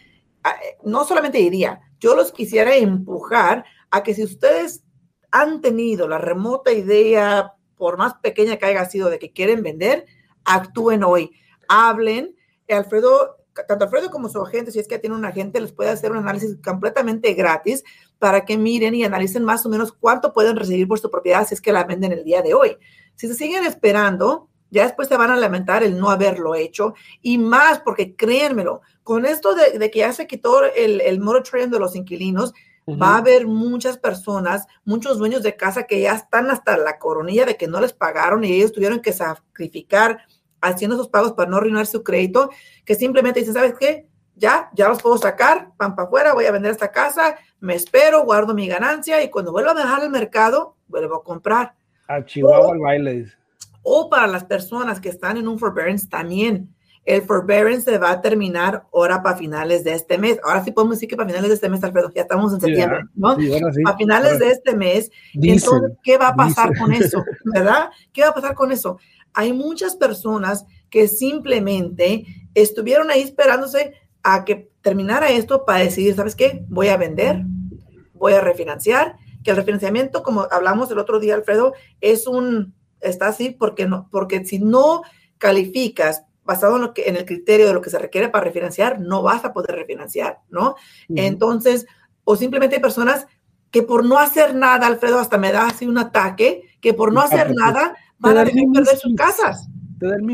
ah, 0.42 0.56
no 0.85 1.04
solamente 1.04 1.38
diría, 1.38 1.80
yo 2.00 2.16
los 2.16 2.32
quisiera 2.32 2.75
empujar 2.75 3.64
a 3.92 4.02
que 4.02 4.12
si 4.12 4.25
ustedes 4.25 4.82
han 5.30 5.61
tenido 5.61 6.09
la 6.09 6.18
remota 6.18 6.73
idea, 6.73 7.54
por 7.76 7.97
más 7.97 8.14
pequeña 8.14 8.56
que 8.56 8.66
haya 8.66 8.85
sido, 8.87 9.09
de 9.09 9.20
que 9.20 9.32
quieren 9.32 9.62
vender, 9.62 10.04
actúen 10.44 11.04
hoy, 11.04 11.30
hablen. 11.68 12.35
Alfredo 12.68 13.37
tanto 13.68 13.85
Alfredo 13.85 14.11
como 14.11 14.28
su 14.28 14.40
agente, 14.40 14.73
si 14.73 14.80
es 14.80 14.88
que 14.88 14.99
tiene 14.99 15.16
un 15.16 15.25
agente, 15.25 15.61
les 15.61 15.73
puede 15.73 15.90
hacer 15.90 16.11
un 16.11 16.18
análisis 16.18 16.56
completamente 16.62 17.35
gratis 17.35 17.85
para 18.20 18.44
que 18.44 18.58
miren 18.58 18.94
y 18.94 19.02
analicen 19.02 19.44
más 19.44 19.66
o 19.66 19.70
menos 19.70 19.92
cuánto 19.92 20.32
pueden 20.32 20.54
recibir 20.54 20.86
por 20.86 21.00
su 21.00 21.10
propiedad 21.10 21.48
si 21.48 21.54
es 21.54 21.60
que 21.60 21.72
la 21.72 21.84
venden 21.84 22.12
el 22.12 22.22
día 22.22 22.42
de 22.42 22.54
hoy. 22.54 22.76
Si 23.16 23.26
se 23.26 23.34
siguen 23.34 23.64
esperando, 23.64 24.48
ya 24.70 24.84
después 24.84 25.08
se 25.08 25.16
van 25.16 25.30
a 25.30 25.36
lamentar 25.36 25.82
el 25.82 25.98
no 25.98 26.10
haberlo 26.10 26.54
hecho 26.54 26.94
y 27.22 27.38
más 27.38 27.80
porque 27.80 28.14
créanmelo, 28.14 28.82
con 29.02 29.24
esto 29.24 29.54
de, 29.54 29.90
que 29.90 29.98
ya 29.98 30.12
se 30.12 30.26
quitó 30.26 30.62
el, 30.64 31.00
el 31.00 31.18
moratorium 31.18 31.70
de 31.70 31.80
los 31.80 31.96
inquilinos, 31.96 32.52
va 32.88 33.14
a 33.14 33.18
haber 33.18 33.46
muchas 33.46 33.96
personas, 33.96 34.66
muchos 34.84 35.18
dueños 35.18 35.42
de 35.42 35.56
casa 35.56 35.84
que 35.84 36.00
ya 36.00 36.12
están 36.12 36.50
hasta 36.50 36.76
la 36.76 36.98
coronilla 36.98 37.46
de 37.46 37.56
que 37.56 37.68
no 37.68 37.80
les 37.80 37.92
pagaron 37.92 38.44
y 38.44 38.52
ellos 38.52 38.72
tuvieron 38.72 39.00
que 39.00 39.12
sacrificar 39.12 40.18
haciendo 40.60 40.96
esos 40.96 41.08
pagos 41.08 41.32
para 41.32 41.48
no 41.48 41.56
arruinar 41.56 41.86
su 41.86 42.02
crédito, 42.02 42.50
que 42.84 42.94
simplemente 42.94 43.40
dicen, 43.40 43.54
¿sabes 43.54 43.74
qué? 43.78 44.10
Ya, 44.40 44.70
ya 44.73 44.88
los 44.88 45.02
puedo 45.02 45.18
sacar, 45.18 45.68
van 45.76 45.94
para 45.94 46.09
afuera, 46.09 46.32
voy 46.32 46.47
a 46.47 46.50
vender 46.50 46.73
esta 46.73 46.90
casa, 46.90 47.37
me 47.61 47.75
espero, 47.75 48.25
guardo 48.25 48.54
mi 48.54 48.66
ganancia 48.66 49.23
y 49.23 49.28
cuando 49.28 49.52
vuelva 49.52 49.73
a 49.73 49.75
dejar 49.75 50.02
el 50.02 50.11
mercado, 50.11 50.76
vuelvo 50.88 51.16
a 51.16 51.23
comprar. 51.23 51.75
A 52.09 52.25
Chihuahua 52.25 52.73
al 52.73 52.80
baile. 52.80 53.26
O 53.82 54.09
para 54.09 54.26
las 54.26 54.44
personas 54.44 54.99
que 54.99 55.11
están 55.11 55.37
en 55.37 55.47
un 55.47 55.59
forbearance 55.59 56.09
también. 56.09 56.75
El 57.04 57.23
forbearance 57.23 57.82
se 57.82 57.99
va 57.99 58.11
a 58.11 58.20
terminar 58.20 58.85
ahora 58.92 59.23
para 59.23 59.37
finales 59.37 59.85
de 59.85 59.94
este 59.94 60.16
mes. 60.18 60.38
Ahora 60.42 60.64
sí 60.64 60.70
podemos 60.70 60.97
decir 60.97 61.09
que 61.09 61.16
para 61.16 61.28
finales 61.28 61.49
de 61.49 61.54
este 61.54 61.68
mes, 61.68 61.82
Alfredo, 61.82 62.11
ya 62.14 62.23
estamos 62.23 62.52
en 62.52 62.61
septiembre, 62.61 63.00
¿no? 63.14 63.37
a 63.87 63.97
finales 63.97 64.38
de 64.38 64.50
este 64.50 64.75
mes. 64.75 65.11
entonces, 65.35 65.92
¿qué 66.02 66.18
va 66.18 66.28
a 66.28 66.37
pasar 66.37 66.76
con 66.78 66.92
eso? 66.92 67.23
¿Verdad? 67.44 67.90
¿Qué 68.12 68.23
va 68.23 68.28
a 68.28 68.35
pasar 68.35 68.54
con 68.54 68.73
eso? 68.73 68.99
Hay 69.35 69.52
muchas 69.52 69.97
personas 69.97 70.66
que 70.88 71.09
simplemente 71.09 72.25
estuvieron 72.54 73.11
ahí 73.11 73.23
esperándose 73.23 73.94
a 74.22 74.44
que 74.44 74.70
terminara 74.82 75.30
esto 75.30 75.64
para 75.64 75.80
decidir, 75.80 76.14
¿sabes 76.14 76.36
qué? 76.36 76.64
Voy 76.68 76.88
a 76.88 76.96
vender, 76.96 77.42
voy 78.14 78.32
a 78.32 78.40
refinanciar, 78.40 79.16
que 79.42 79.50
el 79.50 79.56
refinanciamiento, 79.56 80.22
como 80.22 80.46
hablamos 80.50 80.90
el 80.90 80.98
otro 80.98 81.20
día, 81.20 81.34
Alfredo, 81.34 81.74
es 82.00 82.26
un, 82.26 82.74
está 83.00 83.28
así 83.28 83.50
porque 83.50 83.86
no, 83.86 84.08
porque 84.10 84.44
si 84.44 84.58
no 84.58 85.02
calificas 85.38 86.24
basado 86.44 86.76
en, 86.76 86.82
lo 86.82 86.94
que, 86.94 87.08
en 87.08 87.16
el 87.16 87.24
criterio 87.24 87.66
de 87.66 87.74
lo 87.74 87.80
que 87.80 87.90
se 87.90 87.98
requiere 87.98 88.28
para 88.28 88.44
refinanciar, 88.44 89.00
no 89.00 89.22
vas 89.22 89.44
a 89.44 89.52
poder 89.52 89.76
refinanciar, 89.76 90.40
¿no? 90.50 90.74
Entonces, 91.08 91.86
o 92.24 92.36
simplemente 92.36 92.76
hay 92.76 92.82
personas 92.82 93.26
que 93.70 93.82
por 93.82 94.04
no 94.04 94.18
hacer 94.18 94.54
nada, 94.54 94.86
Alfredo, 94.86 95.18
hasta 95.18 95.38
me 95.38 95.52
da 95.52 95.68
así 95.68 95.86
un 95.86 95.98
ataque, 95.98 96.64
que 96.80 96.92
por 96.92 97.12
no 97.12 97.20
hacer 97.20 97.54
nada 97.54 97.94
van 98.18 98.38
a 98.38 98.44
dejar 98.44 98.64
perder 98.74 98.96
sus 98.96 99.14
casas. 99.14 99.68
Te 99.98 100.08
dan. 100.08 100.24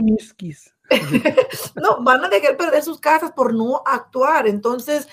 no, 1.77 2.03
van 2.03 2.25
a 2.25 2.29
dejar 2.29 2.57
perder 2.57 2.83
sus 2.83 3.01
casas 3.01 3.33
por 3.33 3.55
no 3.55 3.83
actuar. 3.85 4.47
Entonces, 4.47 5.09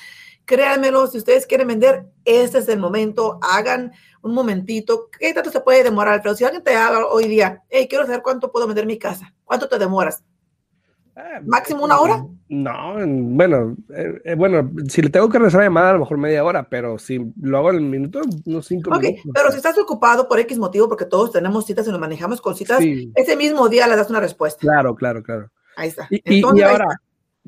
créanmelo, 0.45 1.07
si 1.07 1.17
ustedes 1.17 1.45
quieren 1.45 1.67
vender, 1.67 2.05
este 2.25 2.59
es 2.59 2.67
el 2.67 2.79
momento. 2.79 3.39
Hagan 3.41 3.91
un 4.21 4.33
momentito. 4.33 5.09
¿Qué 5.17 5.33
tanto 5.33 5.51
se 5.51 5.61
puede 5.61 5.83
demorar? 5.83 6.21
Pero 6.21 6.35
si 6.35 6.43
alguien 6.43 6.63
te 6.63 6.75
habla 6.75 7.05
hoy 7.07 7.27
día, 7.27 7.61
hey, 7.69 7.87
quiero 7.89 8.05
saber 8.05 8.21
cuánto 8.21 8.51
puedo 8.51 8.67
vender 8.67 8.85
mi 8.85 8.97
casa, 8.97 9.33
¿cuánto 9.43 9.67
te 9.67 9.77
demoras? 9.77 10.23
Ah, 11.15 11.39
¿Máximo 11.45 11.85
una 11.85 11.99
hora? 11.99 12.25
No, 12.49 12.95
bueno, 13.05 13.75
eh, 13.95 14.21
eh, 14.25 14.35
bueno, 14.35 14.71
si 14.89 15.01
le 15.01 15.09
tengo 15.09 15.29
que 15.29 15.37
regresar 15.37 15.61
a 15.61 15.65
llamada, 15.65 15.91
a 15.91 15.93
lo 15.93 15.99
mejor 15.99 16.17
media 16.17 16.43
hora, 16.43 16.67
pero 16.67 16.97
si 16.97 17.19
lo 17.39 17.57
hago 17.59 17.71
en 17.71 17.87
minutos, 17.87 18.25
unos 18.45 18.65
cinco 18.65 18.89
minutos. 18.89 19.21
Pero 19.31 19.51
si 19.51 19.57
estás 19.57 19.77
ocupado 19.77 20.27
por 20.27 20.39
X 20.39 20.57
motivo, 20.57 20.87
porque 20.87 21.05
todos 21.05 21.31
tenemos 21.31 21.67
citas 21.67 21.87
y 21.87 21.91
nos 21.91 21.99
manejamos 21.99 22.41
con 22.41 22.55
citas, 22.55 22.79
ese 23.15 23.35
mismo 23.35 23.69
día 23.69 23.87
le 23.87 23.95
das 23.95 24.09
una 24.09 24.21
respuesta. 24.21 24.59
Claro, 24.59 24.95
claro, 24.95 25.21
claro. 25.21 25.51
Ahí 25.75 25.89
está. 25.89 26.07
Y, 26.09 26.41
ahora, 26.61 26.87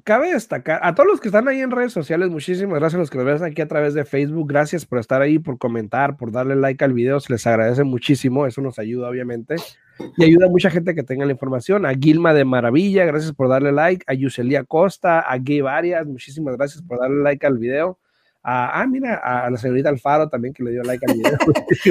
cabe 0.04 0.34
destacar, 0.34 0.80
a 0.84 0.94
todos 0.94 1.08
los 1.10 1.22
que 1.22 1.30
están 1.30 1.48
ahí 1.48 1.62
en 1.62 1.72
redes 1.72 1.94
sociales, 1.94 2.30
muchísimas 2.30 2.80
gracias 2.80 2.96
a 2.96 3.00
los 3.00 3.10
que 3.10 3.18
nos 3.18 3.26
ven 3.26 3.44
aquí 3.44 3.62
a 3.62 3.68
través 3.68 3.94
de 3.94 4.06
Facebook, 4.06 4.48
gracias 4.48 4.86
por 4.86 5.00
estar 5.00 5.22
ahí, 5.22 5.40
por 5.40 5.58
comentar, 5.58 6.18
por 6.18 6.32
darle 6.32 6.56
like 6.56 6.84
al 6.84 6.94
video, 6.94 7.20
se 7.20 7.34
les 7.34 7.46
agradece 7.48 7.84
muchísimo, 7.84 8.46
eso 8.46 8.62
nos 8.62 8.78
ayuda 8.80 9.10
obviamente, 9.10 9.56
y 10.18 10.24
ayuda 10.24 10.48
a 10.48 10.50
mucha 10.50 10.70
gente 10.70 10.96
que 10.96 11.04
tenga 11.04 11.26
la 11.26 11.32
información, 11.32 11.86
a 11.86 11.94
Gilma 11.94 12.34
de 12.34 12.46
Maravilla, 12.46 13.06
gracias 13.06 13.34
por 13.34 13.48
darle 13.48 13.72
like, 13.72 14.04
a 14.08 14.14
Yuselia 14.14 14.64
Costa, 14.64 15.20
a 15.22 15.38
Gay 15.38 15.62
Varias, 15.62 16.06
muchísimas 16.06 16.58
gracias 16.58 16.84
por 16.84 17.00
darle 17.00 17.24
like 17.24 17.46
al 17.46 17.58
video. 17.58 18.00
Ah, 18.46 18.86
mira, 18.88 19.16
a 19.16 19.50
la 19.50 19.58
señorita 19.58 19.90
Alfaro 19.90 20.30
también 20.30 20.54
que 20.54 20.64
le 20.64 20.72
dio 20.72 20.84
like 20.84 21.06
al 21.08 21.16
video. 21.18 21.38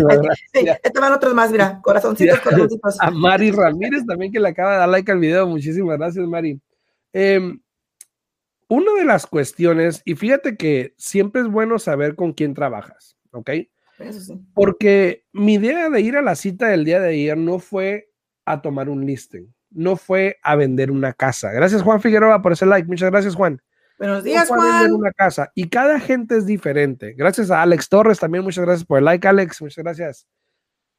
sí, 0.52 0.64
este 0.82 1.00
van 1.00 1.12
otros 1.12 1.34
más, 1.34 1.50
mira, 1.50 1.80
corazoncitos, 1.82 2.40
corazoncitos. 2.40 2.96
A 3.00 3.10
Mari 3.10 3.50
Ramírez 3.50 4.06
también 4.06 4.30
que 4.30 4.40
le 4.40 4.48
acaba 4.48 4.72
de 4.72 4.78
dar 4.78 4.88
like 4.88 5.10
al 5.10 5.18
video, 5.18 5.46
muchísimas 5.46 5.98
gracias, 5.98 6.26
Mari. 6.26 6.60
Eh, 7.12 7.58
una 8.68 8.94
de 8.94 9.04
las 9.04 9.26
cuestiones, 9.26 10.02
y 10.04 10.14
fíjate 10.14 10.56
que 10.56 10.94
siempre 10.96 11.42
es 11.42 11.48
bueno 11.48 11.78
saber 11.78 12.14
con 12.14 12.32
quién 12.32 12.54
trabajas, 12.54 13.16
¿ok? 13.32 13.50
Porque 14.54 15.24
mi 15.32 15.54
idea 15.54 15.88
de 15.90 16.00
ir 16.00 16.16
a 16.16 16.22
la 16.22 16.34
cita 16.34 16.68
del 16.68 16.84
día 16.84 17.00
de 17.00 17.10
ayer 17.10 17.36
no 17.36 17.58
fue 17.58 18.10
a 18.44 18.62
tomar 18.62 18.88
un 18.88 19.06
listing, 19.06 19.52
no 19.70 19.96
fue 19.96 20.38
a 20.42 20.56
vender 20.56 20.90
una 20.90 21.12
casa. 21.12 21.52
Gracias, 21.52 21.82
Juan 21.82 22.00
Figueroa, 22.00 22.42
por 22.42 22.52
ese 22.52 22.66
like. 22.66 22.88
Muchas 22.88 23.10
gracias, 23.10 23.34
Juan. 23.34 23.60
Buenos 23.98 24.24
días, 24.24 24.48
Juan. 24.48 24.92
una 24.92 25.12
casa. 25.12 25.50
Y 25.54 25.68
cada 25.68 26.00
gente 26.00 26.36
es 26.36 26.46
diferente. 26.46 27.14
Gracias 27.14 27.50
a 27.50 27.62
Alex 27.62 27.88
Torres 27.88 28.18
también, 28.18 28.44
muchas 28.44 28.64
gracias 28.64 28.86
por 28.86 28.98
el 28.98 29.04
like, 29.04 29.26
Alex. 29.26 29.62
Muchas 29.62 29.84
gracias. 29.84 30.26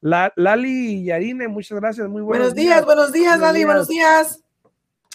La, 0.01 0.31
Lali 0.35 1.03
Yarine, 1.03 1.47
muchas 1.47 1.79
gracias. 1.79 2.07
Muy 2.07 2.21
buenos, 2.21 2.53
buenos 2.53 2.55
días, 2.55 2.85
Buenos 2.85 3.11
días, 3.11 3.39
Lali. 3.39 3.65
Buenos 3.65 3.87
días. 3.87 4.41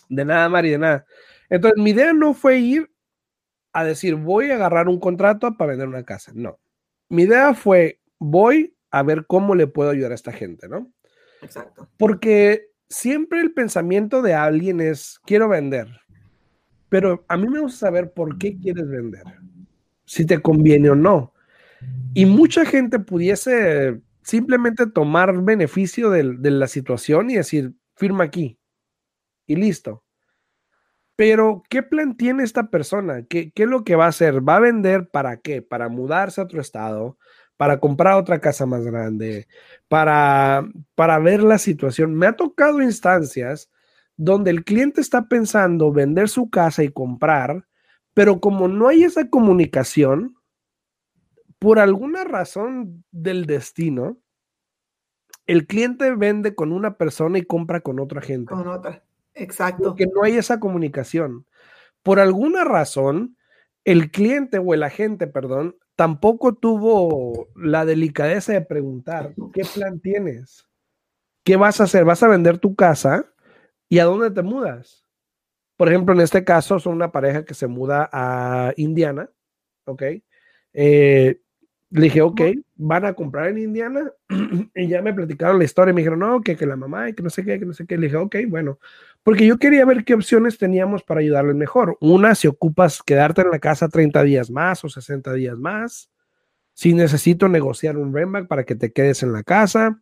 De 0.09 0.25
nada, 0.25 0.49
Mari, 0.49 0.71
de 0.71 0.79
nada. 0.79 1.07
Entonces, 1.49 1.83
mi 1.83 1.91
idea 1.91 2.13
no 2.13 2.35
fue 2.35 2.59
ir 2.59 2.91
a 3.73 3.85
decir, 3.85 4.17
voy 4.17 4.51
a 4.51 4.57
agarrar 4.57 4.89
un 4.89 4.99
contrato 4.99 5.57
para 5.57 5.71
vender 5.71 5.89
una 5.89 6.05
casa. 6.05 6.33
No. 6.35 6.59
Mi 7.09 7.23
idea 7.23 7.55
fue, 7.55 8.01
voy 8.19 8.77
a 8.91 9.03
ver 9.03 9.27
cómo 9.27 9.55
le 9.55 9.67
puedo 9.67 9.91
ayudar 9.91 10.13
a 10.13 10.17
esta 10.17 10.33
gente, 10.33 10.69
¿no? 10.69 10.91
Exacto. 11.43 11.89
Porque 11.97 12.71
siempre 12.89 13.41
el 13.41 13.53
pensamiento 13.53 14.23
de 14.23 14.35
alguien 14.35 14.81
es, 14.81 15.21
quiero 15.25 15.49
vender. 15.49 15.89
Pero 16.91 17.25
a 17.29 17.39
mí 17.39 17.49
me 17.49 17.61
gusta 17.61 17.87
saber 17.87 18.13
por 18.13 18.37
qué 18.37 18.59
quieres 18.59 18.87
vender. 18.87 19.25
Si 20.05 20.27
te 20.27 20.43
conviene 20.43 20.91
o 20.91 20.95
no. 20.95 21.33
Y 22.13 22.27
mucha 22.27 22.67
gente 22.67 22.99
pudiese 22.99 24.03
simplemente 24.23 24.87
tomar 24.87 25.43
beneficio 25.43 26.11
de, 26.11 26.35
de 26.37 26.51
la 26.51 26.67
situación 26.67 27.31
y 27.31 27.37
decir, 27.37 27.73
firma 27.97 28.25
aquí. 28.25 28.59
Y 29.47 29.57
listo. 29.57 30.05
Pero, 31.21 31.63
¿qué 31.69 31.83
plan 31.83 32.17
tiene 32.17 32.45
esta 32.45 32.71
persona? 32.71 33.27
¿Qué, 33.29 33.53
es 33.55 33.69
lo 33.69 33.85
que 33.85 33.95
va 33.95 34.07
a 34.07 34.09
hacer? 34.09 34.41
¿Va 34.49 34.57
a 34.57 34.61
vender 34.61 35.11
para 35.11 35.37
qué? 35.37 35.61
¿Para 35.61 35.91
mudarse 35.91 36.41
a 36.41 36.45
otro 36.45 36.63
estado? 36.63 37.19
¿Para 37.59 37.79
comprar 37.79 38.15
otra 38.15 38.41
casa 38.41 38.65
más 38.65 38.87
grande? 38.87 39.47
¿Para, 39.87 40.67
para 40.95 41.19
ver 41.19 41.43
la 41.43 41.59
situación? 41.59 42.15
Me 42.15 42.27
ha 42.27 42.33
tocado 42.37 42.81
instancias 42.81 43.71
donde 44.23 44.51
el 44.51 44.65
cliente 44.65 45.01
está 45.01 45.29
pensando 45.29 45.91
vender 45.93 46.29
su 46.29 46.51
casa 46.51 46.85
y 46.85 46.91
comprar, 46.91 47.67
pero 48.13 48.39
como 48.39 48.69
no 48.69 48.87
hay 48.87 49.05
esa 49.05 49.31
comunicación, 49.31 50.37
por 51.59 51.79
alguna 51.79 52.25
razón 52.25 53.03
del 53.11 53.47
destino, 53.47 54.19
el 55.47 55.67
cliente 55.67 56.15
vende 56.15 56.55
con 56.55 56.71
una 56.71 56.99
persona 56.99 57.39
y 57.39 57.47
compra 57.47 57.81
con 57.81 57.99
otra 57.99 58.21
gente. 58.21 58.53
Con 58.53 58.69
otra. 58.69 59.03
Exacto. 59.33 59.85
Porque 59.85 60.07
no 60.07 60.23
hay 60.23 60.37
esa 60.37 60.61
comunicación. 60.61 61.47
Por 62.03 62.21
alguna 62.21 62.65
razón, 62.65 63.39
el 63.87 64.11
cliente 64.11 64.59
o 64.59 64.75
el 64.75 64.83
agente, 64.83 65.29
perdón, 65.29 65.77
tampoco 65.97 66.55
tuvo 66.55 67.49
la 67.57 67.87
delicadeza 67.87 68.53
de 68.53 68.61
preguntar, 68.61 69.35
¿qué 69.55 69.63
plan 69.65 69.99
tienes? 69.99 70.69
¿Qué 71.43 71.57
vas 71.57 71.81
a 71.81 71.85
hacer? 71.85 72.05
¿Vas 72.05 72.23
a 72.23 72.29
vender 72.29 72.59
tu 72.59 72.75
casa? 72.75 73.33
¿Y 73.91 73.99
a 73.99 74.05
dónde 74.05 74.31
te 74.31 74.43
mudas? 74.43 75.05
Por 75.77 75.89
ejemplo, 75.89 76.15
en 76.15 76.21
este 76.21 76.45
caso 76.45 76.79
son 76.79 76.95
una 76.95 77.11
pareja 77.11 77.45
que 77.45 77.55
se 77.55 77.67
muda 77.67 78.09
a 78.13 78.73
Indiana, 78.77 79.29
¿ok? 79.85 80.03
Eh, 80.73 81.41
le 81.91 82.01
dije, 82.01 82.23
ok, 82.23 82.41
van 82.77 83.05
a 83.05 83.15
comprar 83.15 83.49
en 83.49 83.59
Indiana. 83.59 84.13
y 84.77 84.87
ya 84.87 85.03
me 85.03 85.13
platicaron 85.13 85.59
la 85.59 85.65
historia. 85.65 85.93
Me 85.93 86.03
dijeron, 86.03 86.21
no, 86.21 86.41
que, 86.41 86.57
que 86.57 86.67
la 86.67 86.77
mamá 86.77 87.09
y 87.09 87.15
que 87.15 87.23
no 87.25 87.31
sé 87.31 87.45
qué, 87.45 87.59
que 87.59 87.67
no 87.67 87.73
sé 87.73 87.85
qué. 87.85 87.97
Le 87.99 88.07
dije, 88.07 88.17
ok, 88.17 88.37
bueno, 88.47 88.79
porque 89.25 89.45
yo 89.45 89.59
quería 89.59 89.85
ver 89.85 90.05
qué 90.05 90.15
opciones 90.15 90.57
teníamos 90.57 91.03
para 91.03 91.21
ayudarles 91.21 91.57
mejor. 91.57 91.99
Una, 92.01 92.37
si 92.37 92.47
ocupas 92.47 93.03
quedarte 93.03 93.43
en 93.43 93.51
la 93.51 93.59
casa 93.59 93.89
30 93.89 94.23
días 94.23 94.51
más 94.51 94.85
o 94.85 94.89
60 94.89 95.33
días 95.33 95.59
más. 95.59 96.11
Si 96.75 96.95
necesito 96.95 97.49
negociar 97.49 97.97
un 97.97 98.15
rentback 98.15 98.47
para 98.47 98.65
que 98.65 98.77
te 98.77 98.93
quedes 98.93 99.25
en 99.25 99.33
la 99.33 99.43
casa. 99.43 100.01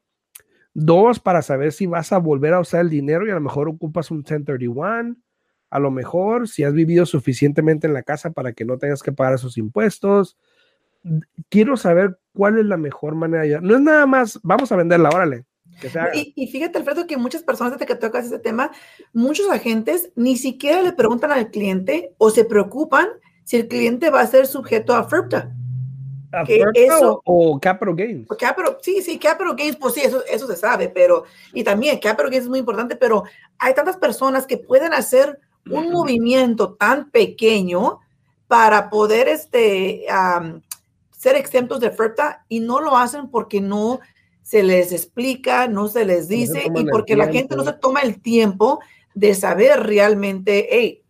Dos, 0.81 1.19
para 1.19 1.43
saber 1.43 1.73
si 1.73 1.87
vas 1.87 2.13
a 2.13 2.19
volver 2.19 2.55
a 2.55 2.61
usar 2.61 2.83
el 2.83 2.91
dinero 2.91 3.27
y 3.27 3.31
a 3.31 3.35
lo 3.35 3.41
mejor 3.41 3.69
ocupas 3.69 4.11
un 4.11 4.19
1031. 4.19 5.17
A 5.71 5.79
lo 5.79 5.91
mejor 5.91 6.49
si 6.49 6.65
has 6.65 6.73
vivido 6.73 7.05
suficientemente 7.05 7.87
en 7.87 7.95
la 7.95 8.03
casa 8.03 8.31
para 8.31 8.53
que 8.53 8.65
no 8.65 8.79
tengas 8.79 9.03
que 9.03 9.13
pagar 9.13 9.35
esos 9.35 9.59
impuestos 9.59 10.39
quiero 11.49 11.77
saber 11.77 12.19
cuál 12.33 12.59
es 12.59 12.67
la 12.67 12.77
mejor 12.77 13.15
manera 13.15 13.43
de 13.43 13.61
No 13.61 13.77
es 13.77 13.81
nada 13.81 14.07
más, 14.07 14.39
vamos 14.43 14.71
a 14.73 14.77
venderla, 14.77 15.11
órale. 15.11 15.45
y, 16.13 16.47
fíjate, 16.49 16.79
Alfredo, 16.79 17.07
que 17.07 17.17
muchas 17.17 17.43
personas, 17.43 17.75
desde 17.75 17.87
que 17.87 17.95
tocas 17.95 18.27
ese 18.27 18.39
tema, 18.39 18.73
muchos 19.13 19.49
agentes 19.51 20.11
ni 20.17 20.37
siquiera 20.37 20.83
le 20.83 20.93
preguntan 20.93 21.31
al 21.31 21.51
cliente 21.51 22.15
o 22.19 22.31
se 22.31 22.45
preocupan 22.45 23.07
si 23.45 23.57
el 23.57 23.69
cliente 23.69 24.11
va 24.11 24.21
a 24.21 24.27
ser 24.27 24.47
sujeto 24.47 24.95
a 24.95 25.09
FERPTA. 25.09 25.55
¿A 26.33 26.45
eso, 26.75 27.23
o, 27.25 27.59
Capital 27.59 27.95
Gains? 27.95 28.29
sí, 28.83 29.01
sí, 29.03 29.19
Capital 29.19 29.57
Gains, 29.57 29.77
pues 29.77 29.95
sí, 29.95 30.03
eso, 30.03 30.23
eso 30.29 30.47
se 30.47 30.57
sabe, 30.57 30.89
pero, 30.89 31.25
y 31.55 31.65
también 31.65 31.99
Capital 31.99 32.31
Gains 32.31 32.45
es 32.45 32.51
muy 32.51 32.59
importante, 32.59 32.97
pero 32.97 33.25
hay 33.59 33.75
tantas 33.75 33.97
personas 33.97 34.47
que 34.47 34.59
pueden 34.59 34.93
hacer 34.93 35.39
un 35.71 35.91
movimiento 35.91 36.75
tan 36.75 37.11
pequeño 37.11 38.01
para 38.47 38.91
poder, 38.91 39.29
este, 39.29 40.07
ser 41.11 41.37
exentos 41.37 41.81
de 41.81 41.89
oferta 41.89 42.45
y 42.49 42.61
no 42.61 42.81
lo 42.81 42.97
hacen 42.97 43.29
porque 43.29 43.61
no 43.61 44.01
se 44.43 44.63
les 44.63 44.93
explica, 44.93 45.67
no 45.69 45.89
se 45.89 46.05
les 46.05 46.29
dice 46.29 46.71
y 46.75 46.85
porque 46.87 47.17
la 47.17 47.29
gente 47.29 47.57
no 47.57 47.65
se 47.65 47.73
toma 47.75 48.01
el 48.01 48.23
tiempo 48.23 48.81
de 49.15 49.35
saber 49.35 49.83
realmente, 49.83 50.69
hey, 50.71 51.03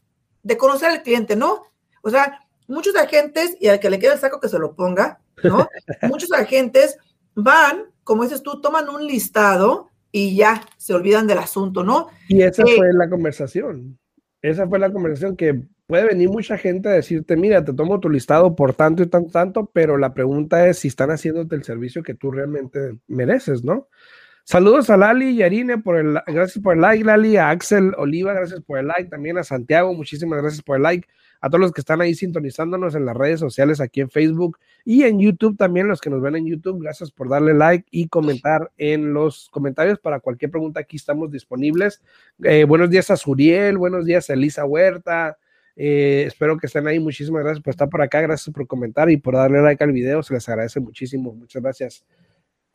de 0.42 0.56
conocer 0.56 0.90
al 0.90 1.02
cliente, 1.02 1.36
¿no? 1.36 1.62
O 2.02 2.10
sea, 2.10 2.47
muchos 2.68 2.94
agentes, 2.94 3.56
y 3.60 3.68
al 3.68 3.80
que 3.80 3.90
le 3.90 3.98
quede 3.98 4.12
el 4.12 4.18
saco 4.18 4.40
que 4.40 4.48
se 4.48 4.58
lo 4.58 4.74
ponga, 4.76 5.20
¿no? 5.42 5.68
muchos 6.02 6.30
agentes 6.32 6.96
van, 7.34 7.84
como 8.04 8.22
dices 8.22 8.42
tú, 8.42 8.60
toman 8.60 8.88
un 8.88 9.06
listado 9.06 9.88
y 10.12 10.36
ya 10.36 10.62
se 10.76 10.94
olvidan 10.94 11.26
del 11.26 11.38
asunto, 11.38 11.82
¿no? 11.82 12.08
Y 12.28 12.42
esa 12.42 12.62
eh, 12.62 12.76
fue 12.76 12.92
la 12.92 13.08
conversación. 13.08 13.98
Esa 14.40 14.68
fue 14.68 14.78
la 14.78 14.92
conversación 14.92 15.36
que 15.36 15.62
puede 15.86 16.06
venir 16.06 16.28
mucha 16.28 16.56
gente 16.58 16.88
a 16.88 16.92
decirte, 16.92 17.36
mira, 17.36 17.64
te 17.64 17.72
tomo 17.72 17.98
tu 17.98 18.10
listado 18.10 18.54
por 18.54 18.74
tanto 18.74 19.02
y 19.02 19.06
tanto, 19.06 19.30
tanto, 19.30 19.70
pero 19.72 19.96
la 19.96 20.14
pregunta 20.14 20.68
es 20.68 20.78
si 20.78 20.88
están 20.88 21.10
haciéndote 21.10 21.56
el 21.56 21.64
servicio 21.64 22.02
que 22.02 22.14
tú 22.14 22.30
realmente 22.30 22.98
mereces, 23.08 23.64
¿no? 23.64 23.88
Saludos 24.50 24.88
a 24.88 24.96
Lali 24.96 25.28
y 25.28 25.42
Arine 25.42 25.76
por 25.76 25.98
el, 25.98 26.14
gracias 26.26 26.64
por 26.64 26.74
el 26.74 26.80
like, 26.80 27.04
Lali, 27.04 27.36
a 27.36 27.50
Axel 27.50 27.92
Oliva, 27.98 28.32
gracias 28.32 28.62
por 28.62 28.78
el 28.78 28.86
like, 28.86 29.10
también 29.10 29.36
a 29.36 29.44
Santiago, 29.44 29.92
muchísimas 29.92 30.40
gracias 30.40 30.62
por 30.62 30.76
el 30.76 30.84
like, 30.84 31.06
a 31.42 31.50
todos 31.50 31.60
los 31.60 31.70
que 31.70 31.82
están 31.82 32.00
ahí 32.00 32.14
sintonizándonos 32.14 32.94
en 32.94 33.04
las 33.04 33.14
redes 33.14 33.40
sociales, 33.40 33.78
aquí 33.78 34.00
en 34.00 34.08
Facebook 34.08 34.58
y 34.86 35.02
en 35.02 35.20
YouTube 35.20 35.58
también, 35.58 35.86
los 35.86 36.00
que 36.00 36.08
nos 36.08 36.22
ven 36.22 36.34
en 36.34 36.46
YouTube, 36.46 36.80
gracias 36.80 37.10
por 37.10 37.28
darle 37.28 37.52
like 37.52 37.86
y 37.90 38.08
comentar 38.08 38.72
en 38.78 39.12
los 39.12 39.50
comentarios 39.50 39.98
para 39.98 40.18
cualquier 40.18 40.50
pregunta, 40.50 40.80
aquí 40.80 40.96
estamos 40.96 41.30
disponibles. 41.30 42.00
Eh, 42.42 42.64
buenos 42.64 42.88
días 42.88 43.10
a 43.10 43.18
Suriel, 43.18 43.76
buenos 43.76 44.06
días 44.06 44.30
a 44.30 44.32
Elisa 44.32 44.64
Huerta, 44.64 45.36
eh, 45.76 46.24
espero 46.26 46.56
que 46.56 46.68
estén 46.68 46.86
ahí, 46.88 46.98
muchísimas 46.98 47.42
gracias 47.42 47.62
por 47.62 47.72
estar 47.72 47.90
por 47.90 48.00
acá, 48.00 48.22
gracias 48.22 48.54
por 48.54 48.66
comentar 48.66 49.10
y 49.10 49.18
por 49.18 49.34
darle 49.34 49.60
like 49.60 49.84
al 49.84 49.92
video, 49.92 50.22
se 50.22 50.32
les 50.32 50.48
agradece 50.48 50.80
muchísimo, 50.80 51.34
muchas 51.34 51.62
gracias. 51.62 52.06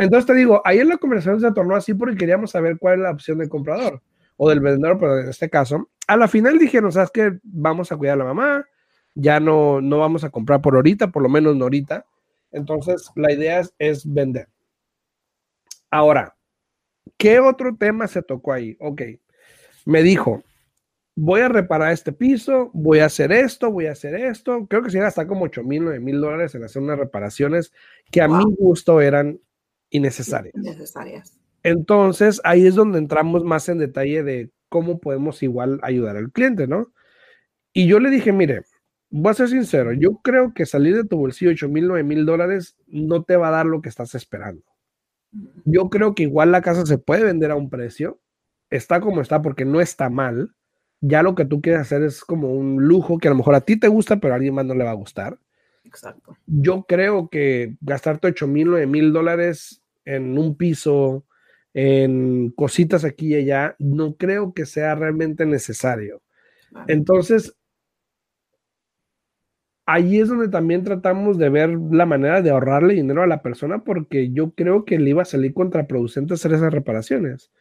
Entonces 0.03 0.25
te 0.25 0.33
digo, 0.33 0.61
ayer 0.65 0.85
la 0.85 0.97
conversación 0.97 1.39
se 1.39 1.51
tornó 1.53 1.75
así 1.75 1.93
porque 1.93 2.17
queríamos 2.17 2.51
saber 2.51 2.77
cuál 2.77 2.95
es 2.95 2.99
la 3.01 3.11
opción 3.11 3.37
del 3.37 3.49
comprador 3.49 4.01
o 4.35 4.49
del 4.49 4.59
vendedor, 4.59 4.97
pero 4.99 5.19
en 5.19 5.29
este 5.29 5.49
caso, 5.49 5.89
a 6.07 6.17
la 6.17 6.27
final 6.27 6.59
dijeron, 6.59 6.91
sabes 6.91 7.09
que 7.11 7.39
vamos 7.43 7.91
a 7.91 7.97
cuidar 7.97 8.15
a 8.15 8.17
la 8.17 8.33
mamá, 8.33 8.65
ya 9.15 9.39
no, 9.39 9.79
no 9.79 9.99
vamos 9.99 10.23
a 10.23 10.29
comprar 10.29 10.61
por 10.61 10.75
ahorita, 10.75 11.11
por 11.11 11.23
lo 11.23 11.29
menos 11.29 11.55
no 11.55 11.65
ahorita. 11.65 12.05
Entonces, 12.51 13.09
la 13.15 13.31
idea 13.31 13.59
es, 13.59 13.73
es 13.79 14.11
vender. 14.11 14.49
Ahora, 15.89 16.35
¿qué 17.17 17.39
otro 17.39 17.75
tema 17.75 18.07
se 18.07 18.21
tocó 18.21 18.51
ahí? 18.51 18.75
Ok, 18.79 19.03
me 19.85 20.03
dijo, 20.03 20.43
voy 21.15 21.41
a 21.41 21.47
reparar 21.47 21.93
este 21.93 22.11
piso, 22.11 22.71
voy 22.73 22.99
a 22.99 23.05
hacer 23.05 23.31
esto, 23.31 23.71
voy 23.71 23.85
a 23.85 23.93
hacer 23.93 24.15
esto. 24.15 24.67
Creo 24.67 24.83
que 24.83 24.89
se 24.89 24.97
iba 24.97 25.07
hasta 25.07 25.27
como 25.27 25.45
8 25.45 25.63
mil, 25.63 25.83
9 25.83 25.99
mil 25.99 26.19
dólares 26.19 26.55
en 26.55 26.63
hacer 26.63 26.81
unas 26.81 26.99
reparaciones 26.99 27.71
que 28.11 28.21
a 28.21 28.27
mi 28.27 28.43
gusto 28.57 28.99
eran 28.99 29.39
innecesarias. 29.93 30.53
Entonces, 31.63 32.41
ahí 32.43 32.67
es 32.67 32.75
donde 32.75 32.99
entramos 32.99 33.43
más 33.45 33.69
en 33.69 33.77
detalle 33.77 34.23
de 34.23 34.51
cómo 34.67 34.99
podemos 34.99 35.41
igual 35.43 35.79
ayudar 35.81 36.17
al 36.17 36.31
cliente, 36.31 36.67
¿no? 36.67 36.91
Y 37.71 37.87
yo 37.87 37.99
le 37.99 38.09
dije, 38.09 38.33
mire, 38.33 38.63
voy 39.09 39.31
a 39.31 39.35
ser 39.35 39.49
sincero, 39.49 39.93
yo 39.93 40.19
creo 40.23 40.53
que 40.53 40.65
salir 40.65 40.95
de 40.95 41.05
tu 41.05 41.17
bolsillo 41.17 41.51
8 41.51 41.69
mil, 41.69 41.87
9 41.87 42.03
mil 42.03 42.25
dólares 42.25 42.75
no 42.87 43.23
te 43.23 43.37
va 43.37 43.47
a 43.47 43.51
dar 43.51 43.65
lo 43.65 43.81
que 43.81 43.89
estás 43.89 44.15
esperando. 44.15 44.63
Yo 45.65 45.89
creo 45.89 46.13
que 46.15 46.23
igual 46.23 46.51
la 46.51 46.61
casa 46.61 46.85
se 46.85 46.97
puede 46.97 47.23
vender 47.23 47.51
a 47.51 47.55
un 47.55 47.69
precio, 47.69 48.19
está 48.69 48.99
como 48.99 49.21
está 49.21 49.41
porque 49.41 49.65
no 49.65 49.79
está 49.79 50.09
mal. 50.09 50.51
Ya 51.01 51.21
lo 51.21 51.35
que 51.35 51.45
tú 51.45 51.61
quieres 51.61 51.81
hacer 51.81 52.01
es 52.01 52.23
como 52.23 52.53
un 52.53 52.87
lujo 52.87 53.17
que 53.17 53.27
a 53.27 53.31
lo 53.31 53.37
mejor 53.37 53.55
a 53.55 53.61
ti 53.61 53.79
te 53.79 53.87
gusta, 53.87 54.17
pero 54.17 54.33
a 54.33 54.37
alguien 54.37 54.55
más 54.55 54.65
no 54.65 54.73
le 54.73 54.83
va 54.83 54.91
a 54.91 54.95
gustar. 54.95 55.37
Exacto. 55.83 56.37
Yo 56.47 56.85
creo 56.87 57.29
que 57.29 57.75
gastarte 57.81 58.27
8 58.27 58.47
mil, 58.47 58.69
9 58.69 58.87
mil 58.87 59.13
dólares 59.13 59.82
en 60.05 60.37
un 60.37 60.55
piso, 60.55 61.25
en 61.73 62.51
cositas 62.51 63.03
aquí 63.03 63.33
y 63.33 63.35
allá, 63.35 63.75
no 63.79 64.15
creo 64.15 64.53
que 64.53 64.65
sea 64.65 64.95
realmente 64.95 65.45
necesario. 65.45 66.21
Entonces, 66.87 67.55
ahí 69.85 70.19
es 70.19 70.29
donde 70.29 70.47
también 70.47 70.83
tratamos 70.83 71.37
de 71.37 71.49
ver 71.49 71.69
la 71.69 72.05
manera 72.05 72.41
de 72.41 72.49
ahorrarle 72.49 72.93
dinero 72.93 73.21
a 73.23 73.27
la 73.27 73.41
persona 73.41 73.83
porque 73.83 74.31
yo 74.31 74.51
creo 74.51 74.85
que 74.85 74.97
le 74.99 75.09
iba 75.11 75.21
a 75.21 75.25
salir 75.25 75.53
contraproducente 75.53 76.33
hacer 76.33 76.53
esas 76.53 76.73
reparaciones. 76.73 77.51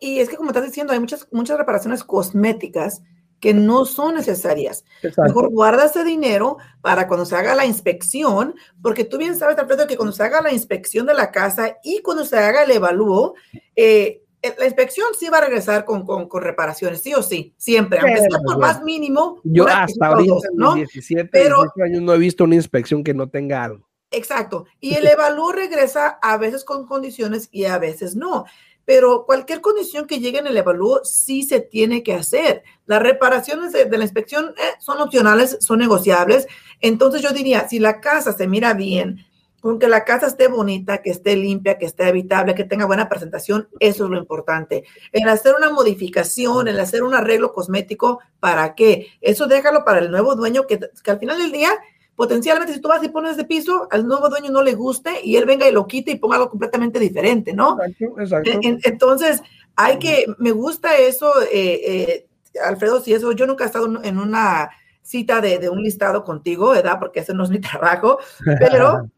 y 0.00 0.18
es 0.20 0.28
que 0.28 0.36
como 0.36 0.50
estás 0.50 0.66
diciendo, 0.66 0.92
hay 0.92 1.00
muchas, 1.00 1.28
muchas 1.32 1.58
reparaciones 1.58 2.04
cosméticas 2.04 3.02
que 3.40 3.54
no 3.54 3.84
son 3.84 4.14
necesarias. 4.14 4.84
Mejor 5.02 5.50
guarda 5.50 5.86
ese 5.86 6.04
dinero 6.04 6.58
para 6.80 7.06
cuando 7.06 7.24
se 7.24 7.36
haga 7.36 7.54
la 7.54 7.66
inspección, 7.66 8.54
porque 8.82 9.04
tú 9.04 9.18
bien 9.18 9.36
sabes, 9.36 9.58
Alfredo, 9.58 9.86
que 9.86 9.96
cuando 9.96 10.12
se 10.12 10.22
haga 10.22 10.42
la 10.42 10.52
inspección 10.52 11.06
de 11.06 11.14
la 11.14 11.30
casa 11.30 11.78
y 11.82 12.02
cuando 12.02 12.24
se 12.24 12.36
haga 12.36 12.64
el 12.64 12.70
evalúo, 12.70 13.34
eh, 13.76 14.22
eh, 14.40 14.54
la 14.58 14.66
inspección 14.66 15.08
sí 15.18 15.28
va 15.28 15.38
a 15.38 15.42
regresar 15.42 15.84
con, 15.84 16.04
con, 16.04 16.42
reparaciones, 16.42 17.02
sí 17.02 17.12
o 17.14 17.22
sí, 17.22 17.54
siempre, 17.56 17.98
aunque 17.98 18.20
sea 18.20 18.38
por 18.44 18.58
más 18.58 18.82
mínimo. 18.82 19.40
Yo 19.42 19.66
hasta 19.66 20.06
ahorita, 20.06 20.48
¿no? 20.54 20.74
17, 20.74 21.28
Pero, 21.32 21.64
años, 21.84 22.02
no 22.02 22.14
he 22.14 22.18
visto 22.18 22.44
una 22.44 22.54
inspección 22.54 23.02
que 23.02 23.14
no 23.14 23.28
tenga 23.28 23.64
algo. 23.64 23.88
Exacto. 24.10 24.66
Y 24.80 24.94
el 24.94 25.06
evalúo 25.06 25.52
regresa 25.52 26.18
a 26.22 26.36
veces 26.38 26.64
con 26.64 26.86
condiciones 26.86 27.48
y 27.52 27.64
a 27.64 27.78
veces 27.78 28.16
no 28.16 28.46
pero 28.88 29.26
cualquier 29.26 29.60
condición 29.60 30.06
que 30.06 30.18
llegue 30.18 30.38
en 30.38 30.46
el 30.46 30.56
evalúo 30.56 31.04
sí 31.04 31.42
se 31.42 31.60
tiene 31.60 32.02
que 32.02 32.14
hacer. 32.14 32.62
Las 32.86 33.02
reparaciones 33.02 33.70
de, 33.70 33.86
la 33.86 34.02
inspección 34.02 34.54
eh, 34.56 34.76
son 34.78 34.98
opcionales, 35.02 35.58
son 35.60 35.80
negociables. 35.80 36.46
Entonces 36.80 37.20
yo 37.20 37.32
diría, 37.32 37.68
si 37.68 37.80
la 37.80 38.00
casa 38.00 38.32
se 38.32 38.48
mira 38.48 38.72
bien, 38.72 39.26
con 39.60 39.78
que 39.78 39.88
la 39.88 40.06
casa 40.06 40.28
esté 40.28 40.48
bonita, 40.48 41.02
que 41.02 41.10
esté 41.10 41.36
limpia, 41.36 41.76
que 41.76 41.84
esté 41.84 42.06
habitable, 42.06 42.54
que 42.54 42.64
tenga 42.64 42.86
buena 42.86 43.10
presentación, 43.10 43.68
eso 43.78 44.04
es 44.06 44.10
lo 44.10 44.16
importante. 44.16 44.84
El 45.12 45.28
hacer 45.28 45.54
una 45.54 45.68
modificación, 45.68 46.66
el 46.66 46.80
hacer 46.80 47.02
un 47.02 47.12
arreglo 47.12 47.52
cosmético, 47.52 48.20
¿para 48.40 48.74
qué? 48.74 49.08
Eso 49.20 49.46
déjalo 49.48 49.84
para 49.84 49.98
el 49.98 50.10
nuevo 50.10 50.34
dueño 50.34 50.66
que, 50.66 50.78
que 50.78 51.10
al 51.10 51.18
final 51.18 51.36
del 51.36 51.52
día 51.52 51.78
potencialmente 52.18 52.74
si 52.74 52.80
tú 52.80 52.88
vas 52.88 53.04
y 53.04 53.10
pones 53.10 53.36
de 53.36 53.44
piso, 53.44 53.86
al 53.92 54.04
nuevo 54.04 54.28
dueño 54.28 54.50
no 54.50 54.60
le 54.60 54.74
guste 54.74 55.20
y 55.22 55.36
él 55.36 55.46
venga 55.46 55.68
y 55.68 55.72
lo 55.72 55.86
quite 55.86 56.10
y 56.10 56.16
ponga 56.16 56.34
algo 56.34 56.50
completamente 56.50 56.98
diferente, 56.98 57.52
¿no? 57.52 57.78
Exacto, 58.18 58.50
Entonces, 58.60 59.40
hay 59.76 60.00
que, 60.00 60.26
me 60.38 60.50
gusta 60.50 60.96
eso, 60.96 61.32
eh, 61.42 61.80
eh, 61.84 62.28
Alfredo, 62.66 63.00
si 63.00 63.14
eso, 63.14 63.30
yo 63.30 63.46
nunca 63.46 63.62
he 63.62 63.68
estado 63.68 64.02
en 64.02 64.18
una 64.18 64.68
cita 65.00 65.40
de, 65.40 65.68
un 65.68 65.80
listado 65.80 66.24
contigo, 66.24 66.70
¿verdad? 66.70 66.98
Porque 66.98 67.20
ese 67.20 67.34
no 67.34 67.44
es 67.44 67.50
mi 67.50 67.60
trabajo, 67.60 68.18
pero 68.58 69.08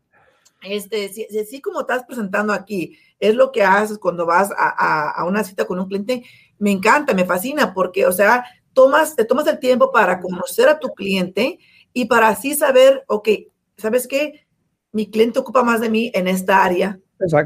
este, 0.61 1.09
si, 1.09 1.25
si, 1.47 1.63
como 1.63 1.81
estás 1.81 2.05
presentando 2.05 2.53
aquí, 2.53 2.99
es 3.19 3.35
lo 3.35 3.51
que 3.51 3.63
haces 3.63 3.97
cuando 3.97 4.27
vas 4.27 4.51
a, 4.55 5.09
a, 5.09 5.25
una 5.25 5.43
cita 5.43 5.65
con 5.65 5.81
un 5.81 5.89
cliente, 5.89 6.23
me 6.59 6.71
encanta, 6.71 7.15
me 7.15 7.25
fascina, 7.25 7.73
porque, 7.73 8.05
o 8.05 8.13
sea, 8.13 8.45
tomas, 8.75 9.17
te 9.17 9.25
tomas 9.25 9.47
el 9.47 9.59
tiempo 9.59 9.91
para 9.91 10.21
conocer 10.21 10.69
a 10.69 10.79
tu 10.79 10.89
cliente, 10.89 11.59
y 11.93 12.07
para 12.07 12.29
así 12.29 12.55
saber, 12.55 13.05
ok, 13.07 13.29
¿sabes 13.77 14.07
qué? 14.07 14.47
Mi 14.93 15.11
cliente 15.11 15.39
ocupa 15.39 15.63
más 15.63 15.81
de 15.81 15.91
mí 15.91 16.11
en 16.15 16.29
esta 16.29 16.65
área 16.65 16.99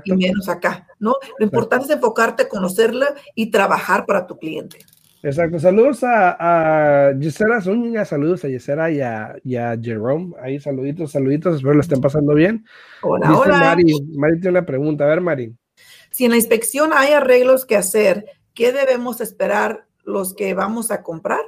y 0.05 0.13
menos 0.13 0.49
acá, 0.49 0.87
¿no? 0.99 1.15
Lo 1.39 1.45
importante 1.45 1.87
es 1.87 1.91
enfocarte, 1.91 2.49
conocerla 2.49 3.15
y 3.35 3.51
trabajar 3.51 4.07
para 4.07 4.27
tu 4.27 4.39
cliente. 4.39 4.79
Exacto. 5.25 5.59
Saludos 5.59 6.05
a, 6.05 7.09
a 7.09 7.15
Gisela 7.19 7.61
Zúñiga, 7.63 8.05
saludos 8.05 8.45
a 8.45 8.49
Gisela 8.49 8.91
y 8.91 9.01
a, 9.01 9.35
y 9.43 9.57
a, 9.57 9.75
Jerome. 9.81 10.35
Ahí 10.43 10.61
saluditos, 10.61 11.13
saluditos, 11.13 11.57
espero 11.57 11.75
lo 11.75 11.81
estén 11.81 12.03
pasando 12.03 12.35
bien. 12.35 12.67
Hola, 13.01 13.35
hola. 13.35 13.59
Mari, 13.59 13.95
Mari 14.15 14.35
tiene 14.41 14.59
una 14.59 14.67
pregunta. 14.67 15.05
A 15.05 15.09
ver, 15.09 15.23
Mari. 15.23 15.55
Si 16.11 16.27
en 16.27 16.33
la 16.33 16.37
inspección 16.37 16.93
hay 16.93 17.15
arreglos 17.15 17.65
que 17.65 17.77
hacer, 17.77 18.27
¿qué 18.53 18.71
debemos 18.73 19.23
esperar 19.23 19.87
los 20.05 20.35
que 20.35 20.53
vamos 20.53 20.91
a 20.91 21.03
comprar? 21.03 21.41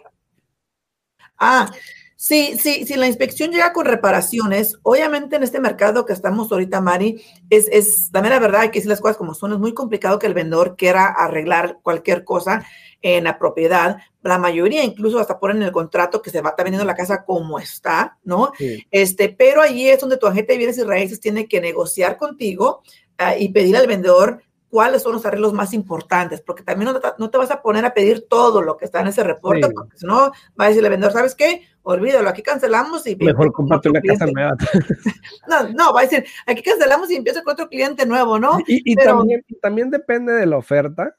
Ah, 1.38 1.70
Sí, 2.18 2.57
sí, 2.59 2.87
si 2.87 2.96
la 2.96 3.07
inspección 3.07 3.50
llega 3.50 3.74
con 3.74 3.85
reparaciones, 3.85 4.79
obviamente 4.83 5.37
en 5.37 5.42
este 5.42 5.61
mercado 5.61 6.07
que 6.07 6.14
estamos 6.14 6.50
ahorita, 6.50 6.81
Mari, 6.81 7.22
es, 7.50 7.68
es 7.70 8.11
también 8.11 8.33
la 8.33 8.40
verdad 8.40 8.62
hay 8.62 8.70
que 8.70 8.79
decir 8.79 8.88
las 8.88 9.02
cosas 9.02 9.18
como 9.18 9.35
son, 9.35 9.52
es 9.52 9.59
muy 9.59 9.74
complicado 9.74 10.18
que 10.18 10.26
el 10.26 10.33
vendedor 10.33 10.76
quiera 10.76 11.09
arreglar 11.09 11.79
cualquier 11.83 12.24
cosa 12.24 12.66
en 13.02 13.24
la 13.24 13.38
propiedad. 13.38 13.98
La 14.22 14.38
mayoría 14.38 14.83
incluso 14.83 15.18
hasta 15.18 15.38
ponen 15.38 15.59
en 15.59 15.64
el 15.64 15.72
contrato 15.72 16.22
que 16.22 16.31
se 16.31 16.40
va 16.40 16.48
a 16.48 16.50
estar 16.52 16.64
vendiendo 16.64 16.87
la 16.87 16.96
casa 16.96 17.22
como 17.22 17.59
está, 17.59 18.16
¿no? 18.24 18.50
Este, 18.90 19.29
pero 19.29 19.61
ahí 19.61 19.87
es 19.87 20.00
donde 20.00 20.16
tu 20.16 20.26
agente 20.26 20.55
de 20.55 20.59
bienes 20.59 20.79
y 20.79 20.85
raíces 20.85 21.20
tiene 21.20 21.46
que 21.46 21.61
negociar 21.61 22.16
contigo 22.16 22.83
ah, 23.18 23.37
y 23.37 23.50
pedir 23.50 23.76
al 23.76 23.87
vendedor 23.87 24.42
cuáles 24.68 25.02
son 25.02 25.12
los 25.12 25.24
arreglos 25.24 25.52
más 25.52 25.72
importantes, 25.72 26.40
porque 26.40 26.62
también 26.62 26.90
no 27.18 27.31
te, 27.31 27.38
vas 27.38 27.50
a 27.50 27.62
poner 27.62 27.85
a 27.85 27.94
pedir 27.94 28.26
todo 28.29 28.62
lo 28.62 28.76
que 28.76 28.85
está 28.85 29.00
en 29.00 29.09
ese 29.09 29.22
reporte, 29.22 29.68
porque 29.74 29.96
si 29.96 30.07
no, 30.07 30.33
va 30.59 30.64
a 30.64 30.68
decir 30.68 30.85
el 30.85 30.90
vendedor, 30.90 31.12
¿sabes 31.12 31.35
qué? 31.35 31.62
Olvídalo, 31.83 32.29
aquí 32.29 32.42
cancelamos 32.42 33.07
y... 33.07 33.16
Mejor 33.16 33.52
comparte 33.52 33.88
una 33.88 34.00
casa 34.00 34.26
nueva. 34.26 34.57
no, 35.48 35.68
no, 35.70 35.92
va 35.92 36.00
a 36.00 36.05
decir, 36.05 36.24
aquí 36.46 36.62
cancelamos 36.62 37.11
y 37.11 37.16
empieza 37.16 37.42
con 37.42 37.52
otro 37.52 37.68
cliente 37.68 38.05
nuevo, 38.07 38.38
¿no? 38.38 38.59
Y, 38.66 38.94
también, 38.96 39.44
también 39.62 39.90
depende 39.90 40.33
de 40.33 40.46
la 40.46 40.57
oferta, 40.57 41.16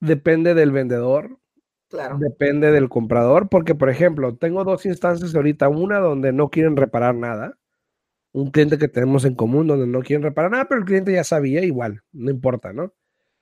depende 0.00 0.54
del 0.54 0.72
vendedor, 0.72 1.38
Claro. 1.88 2.16
Depende 2.18 2.72
del 2.72 2.88
comprador, 2.88 3.50
porque 3.50 3.74
por 3.74 3.90
ejemplo, 3.90 4.34
tengo 4.34 4.64
dos 4.64 4.86
instancias 4.86 5.34
ahorita, 5.34 5.68
una 5.68 5.98
donde 5.98 6.32
no 6.32 6.48
quieren 6.48 6.74
reparar 6.74 7.14
nada 7.14 7.58
un 8.32 8.50
cliente 8.50 8.78
que 8.78 8.88
tenemos 8.88 9.24
en 9.24 9.34
común 9.34 9.66
donde 9.66 9.86
no 9.86 10.02
quieren 10.02 10.22
reparar 10.22 10.50
nada, 10.50 10.66
pero 10.68 10.80
el 10.80 10.86
cliente 10.86 11.12
ya 11.12 11.24
sabía 11.24 11.62
igual, 11.64 12.02
no 12.12 12.30
importa, 12.30 12.72
¿no? 12.72 12.94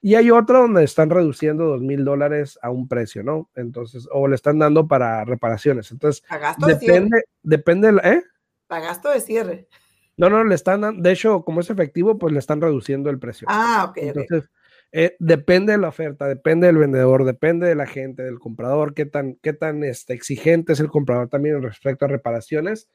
Y 0.03 0.15
hay 0.15 0.31
otra 0.31 0.61
donde 0.61 0.83
están 0.83 1.11
reduciendo 1.11 1.67
dos 1.67 1.83
mil 1.83 2.05
dólares 2.05 2.59
a 2.63 2.71
un 2.71 2.89
precio, 2.89 3.23
¿no? 3.23 3.51
Entonces, 3.55 4.09
o 4.11 4.29
le 4.29 4.35
están 4.35 4.59
dando 4.59 4.89
para 4.89 5.25
reparaciones. 5.25 5.91
Entonces, 5.93 6.25
depende, 6.67 7.19
de 7.19 7.25
depende, 7.43 7.89
¿eh? 8.03 8.23
Para 8.67 8.87
gasto 8.87 9.11
de 9.11 9.21
cierre. 9.21 9.69
No, 10.17 10.31
no, 10.31 10.43
le 10.43 10.55
están 10.55 10.81
dando, 10.81 11.03
de 11.03 11.13
hecho, 11.13 11.45
como 11.45 11.61
es 11.61 11.71
efectivo, 11.71 12.19
pues 12.19 12.33
le 12.33 12.39
están 12.39 12.61
reduciendo 12.61 13.11
el 13.11 13.19
precio. 13.19 13.47
Ah, 13.51 13.87
ok. 13.91 13.99
Entonces, 13.99 14.51
eh, 14.93 15.17
depende 15.19 15.73
de 15.73 15.79
la 15.79 15.89
oferta, 15.89 16.27
depende 16.27 16.67
del 16.67 16.79
vendedor, 16.79 17.25
depende 17.25 17.69
de 17.69 17.75
la 17.75 17.87
gente, 17.87 18.23
del 18.23 18.39
comprador, 18.39 18.95
qué 18.95 19.07
tan, 19.07 19.37
qué 19.37 19.53
tan 19.53 19.85
este, 19.85 20.15
exigente 20.15 20.73
es 20.73 20.81
el 20.81 20.89
comprador 20.89 21.29
también 21.29 21.63
respecto 21.63 22.07
a 22.07 22.09
reparaciones. 22.09 22.89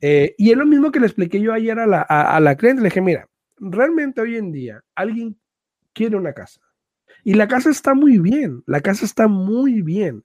Eh, 0.00 0.34
y 0.38 0.50
es 0.50 0.56
lo 0.56 0.66
mismo 0.66 0.92
que 0.92 1.00
le 1.00 1.06
expliqué 1.06 1.40
yo 1.40 1.52
ayer 1.52 1.78
a 1.78 1.86
la, 1.86 2.02
a 2.02 2.38
la 2.40 2.56
cliente. 2.56 2.82
Le 2.82 2.88
dije, 2.88 3.00
mira, 3.00 3.28
realmente 3.56 4.20
hoy 4.20 4.36
en 4.36 4.52
día 4.52 4.82
alguien 4.94 5.38
quiere 5.92 6.16
una 6.16 6.32
casa. 6.32 6.60
Y 7.24 7.34
la 7.34 7.48
casa 7.48 7.70
está 7.70 7.94
muy 7.94 8.18
bien, 8.18 8.62
la 8.66 8.80
casa 8.80 9.04
está 9.04 9.28
muy 9.28 9.82
bien. 9.82 10.24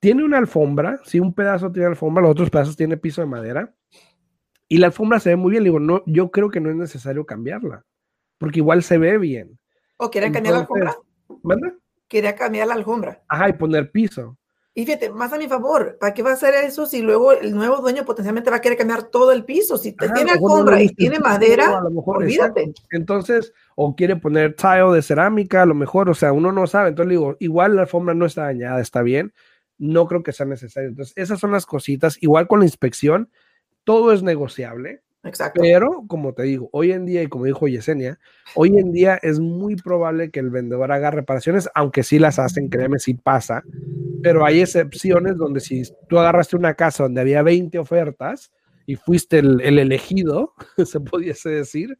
Tiene 0.00 0.24
una 0.24 0.38
alfombra, 0.38 1.00
si 1.04 1.18
un 1.18 1.34
pedazo 1.34 1.72
tiene 1.72 1.88
alfombra, 1.88 2.22
los 2.22 2.32
otros 2.32 2.50
pedazos 2.50 2.76
tiene 2.76 2.96
piso 2.96 3.20
de 3.20 3.26
madera. 3.26 3.74
Y 4.68 4.78
la 4.78 4.86
alfombra 4.86 5.20
se 5.20 5.30
ve 5.30 5.36
muy 5.36 5.52
bien. 5.52 5.62
Le 5.62 5.70
digo, 5.70 5.80
no, 5.80 6.02
yo 6.06 6.30
creo 6.30 6.50
que 6.50 6.60
no 6.60 6.70
es 6.70 6.76
necesario 6.76 7.26
cambiarla, 7.26 7.84
porque 8.38 8.60
igual 8.60 8.82
se 8.82 8.98
ve 8.98 9.18
bien. 9.18 9.58
¿O 9.96 10.10
quiere 10.10 10.30
cambiar 10.30 10.54
la 10.54 10.60
alfombra? 10.60 10.96
¿Manda? 11.42 11.74
Quería 12.08 12.34
cambiar 12.34 12.68
la 12.68 12.74
alfombra. 12.74 13.22
Ajá, 13.28 13.48
y 13.48 13.52
poner 13.54 13.90
piso. 13.90 14.36
Y 14.76 14.84
fíjate, 14.84 15.10
más 15.10 15.32
a 15.32 15.38
mi 15.38 15.46
favor, 15.46 15.98
¿para 16.00 16.12
qué 16.12 16.24
va 16.24 16.30
a 16.30 16.34
hacer 16.34 16.52
eso 16.54 16.84
si 16.84 17.00
luego 17.00 17.30
el 17.30 17.54
nuevo 17.54 17.76
dueño 17.76 18.04
potencialmente 18.04 18.50
va 18.50 18.56
a 18.56 18.60
querer 18.60 18.76
cambiar 18.76 19.04
todo 19.04 19.30
el 19.30 19.44
piso? 19.44 19.78
Si 19.78 19.92
tiene 19.92 20.32
alfombra 20.32 20.82
y 20.82 20.88
tiene 20.88 21.20
madera, 21.20 21.78
a 21.78 21.82
lo 21.82 21.90
mejor, 21.90 22.16
olvídate. 22.16 22.72
Entonces, 22.90 23.52
o 23.76 23.94
quiere 23.94 24.16
poner 24.16 24.56
tile 24.56 24.92
de 24.92 25.02
cerámica, 25.02 25.62
a 25.62 25.66
lo 25.66 25.76
mejor, 25.76 26.10
o 26.10 26.14
sea, 26.14 26.32
uno 26.32 26.50
no 26.50 26.66
sabe. 26.66 26.88
Entonces 26.88 27.08
le 27.08 27.14
digo, 27.14 27.36
igual 27.38 27.76
la 27.76 27.82
alfombra 27.82 28.14
no 28.14 28.26
está 28.26 28.42
dañada, 28.42 28.80
está 28.80 29.02
bien. 29.02 29.32
No 29.78 30.08
creo 30.08 30.24
que 30.24 30.32
sea 30.32 30.46
necesario. 30.46 30.88
Entonces, 30.88 31.14
esas 31.16 31.38
son 31.38 31.52
las 31.52 31.66
cositas. 31.66 32.20
Igual 32.20 32.48
con 32.48 32.58
la 32.58 32.66
inspección, 32.66 33.30
todo 33.84 34.12
es 34.12 34.24
negociable. 34.24 35.02
Exacto. 35.24 35.60
Pero, 35.62 36.04
como 36.06 36.34
te 36.34 36.42
digo, 36.42 36.68
hoy 36.72 36.92
en 36.92 37.06
día, 37.06 37.22
y 37.22 37.28
como 37.28 37.46
dijo 37.46 37.66
Yesenia, 37.66 38.18
hoy 38.54 38.78
en 38.78 38.92
día 38.92 39.18
es 39.22 39.40
muy 39.40 39.74
probable 39.76 40.30
que 40.30 40.40
el 40.40 40.50
vendedor 40.50 40.92
haga 40.92 41.10
reparaciones, 41.10 41.68
aunque 41.74 42.02
sí 42.02 42.18
las 42.18 42.38
hacen, 42.38 42.68
créeme, 42.68 42.98
sí 42.98 43.14
pasa. 43.14 43.62
Pero 44.22 44.44
hay 44.44 44.60
excepciones 44.60 45.36
donde 45.36 45.60
si 45.60 45.82
tú 46.08 46.18
agarraste 46.18 46.56
una 46.56 46.74
casa 46.74 47.04
donde 47.04 47.22
había 47.22 47.42
20 47.42 47.78
ofertas 47.78 48.52
y 48.86 48.96
fuiste 48.96 49.38
el, 49.38 49.78
elegido, 49.78 50.52
se 50.84 51.00
pudiese 51.00 51.48
decir, 51.48 51.98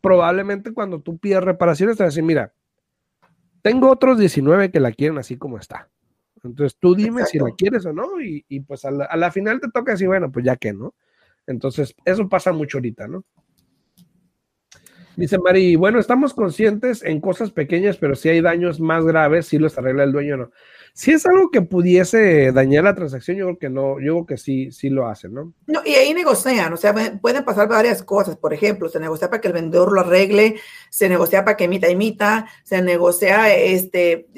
probablemente 0.00 0.72
cuando 0.72 1.00
tú 1.00 1.18
pides 1.18 1.42
reparaciones 1.42 1.98
te 1.98 2.04
vas 2.04 2.08
a 2.08 2.12
decir, 2.12 2.24
mira, 2.24 2.54
tengo 3.60 3.90
otros 3.90 4.18
19 4.18 4.70
que 4.70 4.80
la 4.80 4.92
quieren 4.92 5.18
así 5.18 5.36
como 5.36 5.58
está. 5.58 5.90
Entonces 6.42 6.78
tú 6.78 6.94
dime 6.94 7.26
si 7.26 7.38
la 7.38 7.50
quieres 7.56 7.84
o 7.84 7.92
no, 7.92 8.20
y, 8.20 8.60
pues 8.60 8.84
a 8.84 8.90
la, 8.90 9.04
a 9.04 9.16
la, 9.16 9.30
final 9.30 9.60
te 9.60 9.68
toca 9.68 9.92
decir, 9.92 10.06
bueno, 10.06 10.30
pues 10.30 10.44
ya 10.44 10.56
que, 10.56 10.72
¿no? 10.72 10.94
Entonces, 11.46 11.94
eso 12.04 12.28
pasa 12.28 12.52
mucho 12.52 12.78
ahorita, 12.78 13.08
¿no? 13.08 13.24
Dice 15.16 15.38
Mari, 15.38 15.76
bueno, 15.76 15.98
estamos 15.98 16.34
conscientes 16.34 17.02
en 17.02 17.22
cosas 17.22 17.50
pequeñas, 17.50 17.96
pero 17.96 18.14
si 18.14 18.28
hay 18.28 18.42
daños 18.42 18.80
más 18.80 19.02
graves, 19.02 19.46
si 19.46 19.56
los 19.56 19.78
arregla 19.78 20.04
el 20.04 20.12
dueño 20.12 20.34
o 20.34 20.36
no. 20.36 20.50
Si 20.92 21.12
es 21.12 21.24
algo 21.24 21.50
que 21.50 21.62
pudiese 21.62 22.52
dañar 22.52 22.84
la 22.84 22.94
transacción, 22.94 23.38
yo 23.38 23.46
creo 23.46 23.58
que 23.58 23.70
no, 23.70 23.98
yo 23.98 24.12
creo 24.12 24.26
que 24.26 24.36
sí, 24.36 24.70
sí 24.72 24.90
lo 24.90 25.08
hacen, 25.08 25.32
¿no? 25.32 25.54
No, 25.66 25.80
y 25.86 25.94
ahí 25.94 26.12
negocian, 26.12 26.70
o 26.72 26.76
sea, 26.76 26.94
pueden 27.20 27.44
pasar 27.44 27.66
varias 27.66 28.02
cosas. 28.02 28.36
Por 28.36 28.52
ejemplo, 28.52 28.90
se 28.90 29.00
negocia 29.00 29.30
para 29.30 29.40
que 29.40 29.48
el 29.48 29.54
vendedor 29.54 29.90
lo 29.90 30.02
arregle, 30.02 30.56
se 30.90 31.08
negocia 31.08 31.46
para 31.46 31.56
que 31.56 31.64
emita, 31.64 31.86
emita, 31.86 32.46
se 32.62 32.82
negocia, 32.82 33.54
este, 33.54 34.28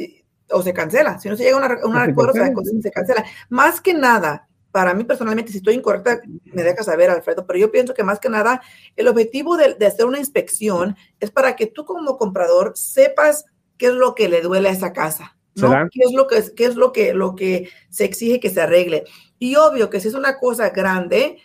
o 0.50 0.62
se 0.62 0.72
cancela. 0.72 1.18
Si 1.18 1.28
no 1.28 1.36
se 1.36 1.42
llega 1.42 1.58
a 1.58 1.86
un 1.86 1.96
acuerdo, 1.96 2.34
se 2.80 2.90
cancela. 2.92 3.24
Más 3.48 3.80
que 3.80 3.94
nada, 3.94 4.47
para 4.70 4.94
mí 4.94 5.04
personalmente, 5.04 5.50
si 5.50 5.58
estoy 5.58 5.74
incorrecta, 5.74 6.20
me 6.44 6.62
deja 6.62 6.82
saber, 6.82 7.10
Alfredo, 7.10 7.46
pero 7.46 7.58
yo 7.58 7.72
pienso 7.72 7.94
que 7.94 8.04
más 8.04 8.20
que 8.20 8.28
nada, 8.28 8.60
el 8.96 9.08
objetivo 9.08 9.56
de, 9.56 9.76
hacer 9.86 10.04
una 10.06 10.18
inspección 10.18 10.96
es 11.20 11.30
para 11.30 11.56
que 11.56 11.66
tú 11.66 11.84
como 11.84 12.18
comprador 12.18 12.72
sepas 12.76 13.46
qué 13.76 13.86
es 13.86 13.94
lo 13.94 14.14
que 14.14 14.28
le 14.28 14.42
duele 14.42 14.68
a 14.68 14.72
esa 14.72 14.92
casa, 14.92 15.36
¿no? 15.54 15.70
¿Qué 15.90 16.00
es 16.04 16.12
lo 16.12 16.26
que, 16.26 16.42
qué 16.54 16.66
es 16.66 16.76
lo 16.76 16.92
que, 16.92 17.14
lo 17.14 17.34
que 17.34 17.70
se 17.88 18.04
exige 18.04 18.40
que 18.40 18.50
se 18.50 18.60
arregle? 18.60 19.04
Y 19.38 19.56
obvio 19.56 19.88
que 19.88 20.00
si 20.00 20.08
es 20.08 20.14
una 20.14 20.38
cosa 20.38 20.70
grande, 20.70 21.38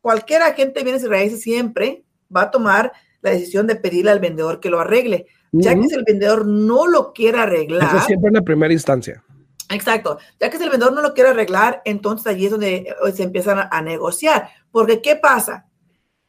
cualquier 0.00 0.42
agente 0.42 0.80
de 0.80 0.84
bienes 0.84 1.02
y 1.02 1.06
raíces 1.06 1.40
siempre 1.40 2.04
va 2.34 2.42
a 2.42 2.50
tomar 2.50 2.92
la 3.22 3.30
decisión 3.30 3.66
de 3.66 3.76
pedirle 3.76 4.10
al 4.10 4.20
vendedor 4.20 4.60
que 4.60 4.70
lo 4.70 4.80
arregle, 4.80 5.26
ya 5.52 5.74
que 5.74 5.88
si 5.88 5.94
el 5.94 6.04
vendedor 6.04 6.46
no 6.46 6.86
lo 6.86 7.12
quiere 7.12 7.38
arreglar. 7.38 7.96
Eso 7.96 8.06
siempre 8.06 8.28
en 8.28 8.34
la 8.34 8.42
primera 8.42 8.72
instancia. 8.72 9.22
Exacto. 9.70 10.18
Ya 10.40 10.50
que 10.50 10.58
si 10.58 10.64
el 10.64 10.70
vendedor 10.70 10.92
no 10.92 11.00
lo 11.00 11.14
quiere 11.14 11.30
arreglar, 11.30 11.80
entonces 11.84 12.26
allí 12.26 12.46
es 12.46 12.50
donde 12.50 12.76
eh, 12.76 13.12
se 13.14 13.22
empiezan 13.22 13.68
a, 13.70 13.82
negociar. 13.82 14.50
Porque, 14.70 15.00
¿qué 15.00 15.16
pasa? 15.16 15.66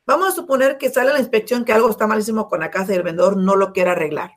Vamos 0.05 0.29
a 0.29 0.35
suponer 0.35 0.77
que 0.77 0.89
sale 0.89 1.11
la 1.11 1.19
inspección 1.19 1.65
que 1.65 1.73
algo 1.73 1.89
está 1.89 2.07
malísimo 2.07 2.47
con 2.47 2.59
la 2.59 2.69
casa 2.69 2.93
y 2.93 2.97
el 2.97 3.03
vendedor 3.03 3.37
no 3.37 3.55
lo 3.55 3.73
quiere 3.73 3.91
arreglar. 3.91 4.31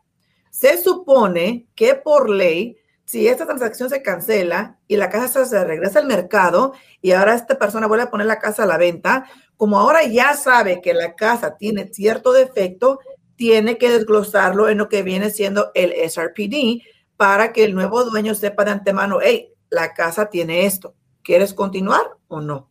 Se 0.50 0.82
supone 0.82 1.68
que 1.74 1.94
por 1.96 2.30
ley, 2.30 2.78
si 3.04 3.28
esta 3.28 3.44
transacción 3.44 3.90
se 3.90 4.02
cancela 4.02 4.78
y 4.88 4.96
la 4.96 5.10
casa 5.10 5.44
se 5.44 5.62
regresa 5.64 5.98
al 5.98 6.06
mercado 6.06 6.72
y 7.02 7.12
ahora 7.12 7.34
esta 7.34 7.58
persona 7.58 7.86
vuelve 7.86 8.04
a 8.04 8.10
poner 8.10 8.26
la 8.26 8.38
casa 8.38 8.62
a 8.62 8.66
la 8.66 8.78
venta, 8.78 9.26
como 9.56 9.78
ahora 9.78 10.04
ya 10.04 10.34
sabe 10.34 10.80
que 10.80 10.94
la 10.94 11.14
casa 11.14 11.56
tiene 11.56 11.88
cierto 11.92 12.32
defecto, 12.32 13.00
tiene 13.36 13.76
que 13.76 13.90
desglosarlo 13.90 14.68
en 14.68 14.78
lo 14.78 14.88
que 14.88 15.02
viene 15.02 15.30
siendo 15.30 15.72
el 15.74 15.92
SRPD 16.08 16.82
para 17.16 17.53
que 17.53 17.64
el 17.64 17.74
nuevo 17.74 18.05
dueño 18.05 18.35
sepa 18.35 18.64
de 18.64 18.72
antemano, 18.72 19.18
hey, 19.22 19.53
la 19.70 19.94
casa 19.94 20.31
tiene 20.31 20.66
esto. 20.66 20.94
¿Quieres 21.22 21.55
continuar 21.55 22.03
o 22.29 22.40
no? 22.40 22.70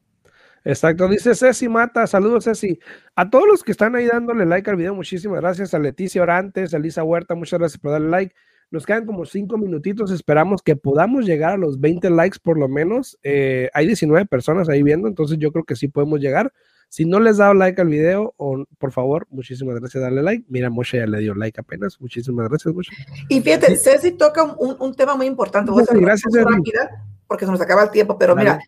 Exacto, 0.65 1.09
dice 1.09 1.35
Ceci 1.35 1.67
Mata, 1.67 2.07
saludos 2.07 2.45
Ceci. 2.45 2.79
A 3.15 3.29
todos 3.29 3.45
los 3.47 3.63
que 3.63 3.73
están 3.73 3.95
ahí 3.95 4.05
dándole 4.05 4.45
like 4.45 4.69
al 4.69 4.77
video, 4.77 4.95
muchísimas 4.95 5.41
gracias. 5.41 5.73
A 5.73 5.79
Leticia 5.79 6.21
Orantes, 6.21 6.73
a 6.73 6.79
Lisa 6.79 7.03
Huerta, 7.03 7.35
muchas 7.35 7.59
gracias 7.59 7.81
por 7.81 7.91
darle 7.91 8.09
like. 8.09 8.35
Nos 8.71 8.85
quedan 8.85 9.05
como 9.05 9.25
cinco 9.25 9.57
minutitos, 9.57 10.09
esperamos 10.09 10.61
que 10.61 10.75
podamos 10.75 11.25
llegar 11.25 11.53
a 11.53 11.57
los 11.57 11.79
20 11.79 12.09
likes 12.11 12.39
por 12.41 12.57
lo 12.57 12.69
menos. 12.69 13.19
Eh, 13.23 13.69
hay 13.73 13.87
19 13.87 14.25
personas 14.25 14.69
ahí 14.69 14.81
viendo, 14.83 15.07
entonces 15.07 15.37
yo 15.37 15.51
creo 15.51 15.65
que 15.65 15.75
sí 15.75 15.89
podemos 15.89 16.21
llegar. 16.21 16.53
Si 16.93 17.05
no 17.05 17.19
les 17.19 17.37
dado 17.37 17.55
like 17.55 17.81
al 17.81 17.87
video, 17.87 18.35
o, 18.37 18.65
por 18.77 18.91
favor, 18.91 19.25
muchísimas 19.31 19.79
gracias, 19.79 20.03
darle 20.03 20.21
like. 20.21 20.45
Mira, 20.47 20.69
Moshe 20.69 20.99
ya 20.99 21.07
le 21.07 21.21
dio 21.21 21.33
like 21.33 21.59
apenas. 21.59 21.99
Muchísimas 21.99 22.47
gracias, 22.47 22.71
Moshe. 22.71 22.91
Y 23.29 23.41
fíjate, 23.41 23.75
Ceci 23.77 24.11
toca 24.11 24.43
un, 24.43 24.75
un 24.79 24.93
tema 24.93 25.15
muy 25.15 25.25
importante. 25.25 25.71
Voy 25.71 25.81
a 25.89 25.91
gracias, 25.91 26.31
rápida 26.31 27.03
porque 27.25 27.45
se 27.45 27.51
nos 27.51 27.61
acaba 27.61 27.81
el 27.81 27.89
tiempo, 27.89 28.19
pero 28.19 28.35
mira, 28.35 28.59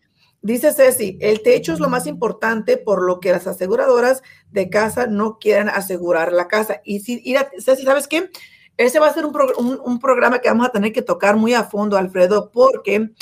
dice 0.42 0.72
Ceci, 0.72 1.16
el 1.20 1.40
techo 1.40 1.72
es 1.72 1.78
lo 1.78 1.88
más 1.88 2.08
importante 2.08 2.78
por 2.78 3.00
lo 3.00 3.20
que 3.20 3.30
las 3.30 3.46
aseguradoras 3.46 4.24
de 4.50 4.70
casa 4.70 5.06
no 5.06 5.38
quieren 5.38 5.68
asegurar 5.68 6.32
la 6.32 6.48
casa. 6.48 6.80
Y 6.82 6.98
si, 7.02 7.22
Ceci, 7.60 7.84
¿sabes 7.84 8.08
qué? 8.08 8.28
Ese 8.76 8.98
va 8.98 9.06
a 9.06 9.14
ser 9.14 9.24
un, 9.24 9.36
un, 9.56 9.78
un 9.84 10.00
programa 10.00 10.40
que 10.40 10.48
vamos 10.48 10.66
a 10.66 10.72
tener 10.72 10.92
que 10.92 11.02
tocar 11.02 11.36
muy 11.36 11.54
a 11.54 11.62
fondo, 11.62 11.96
Alfredo, 11.96 12.50
porque 12.50 13.12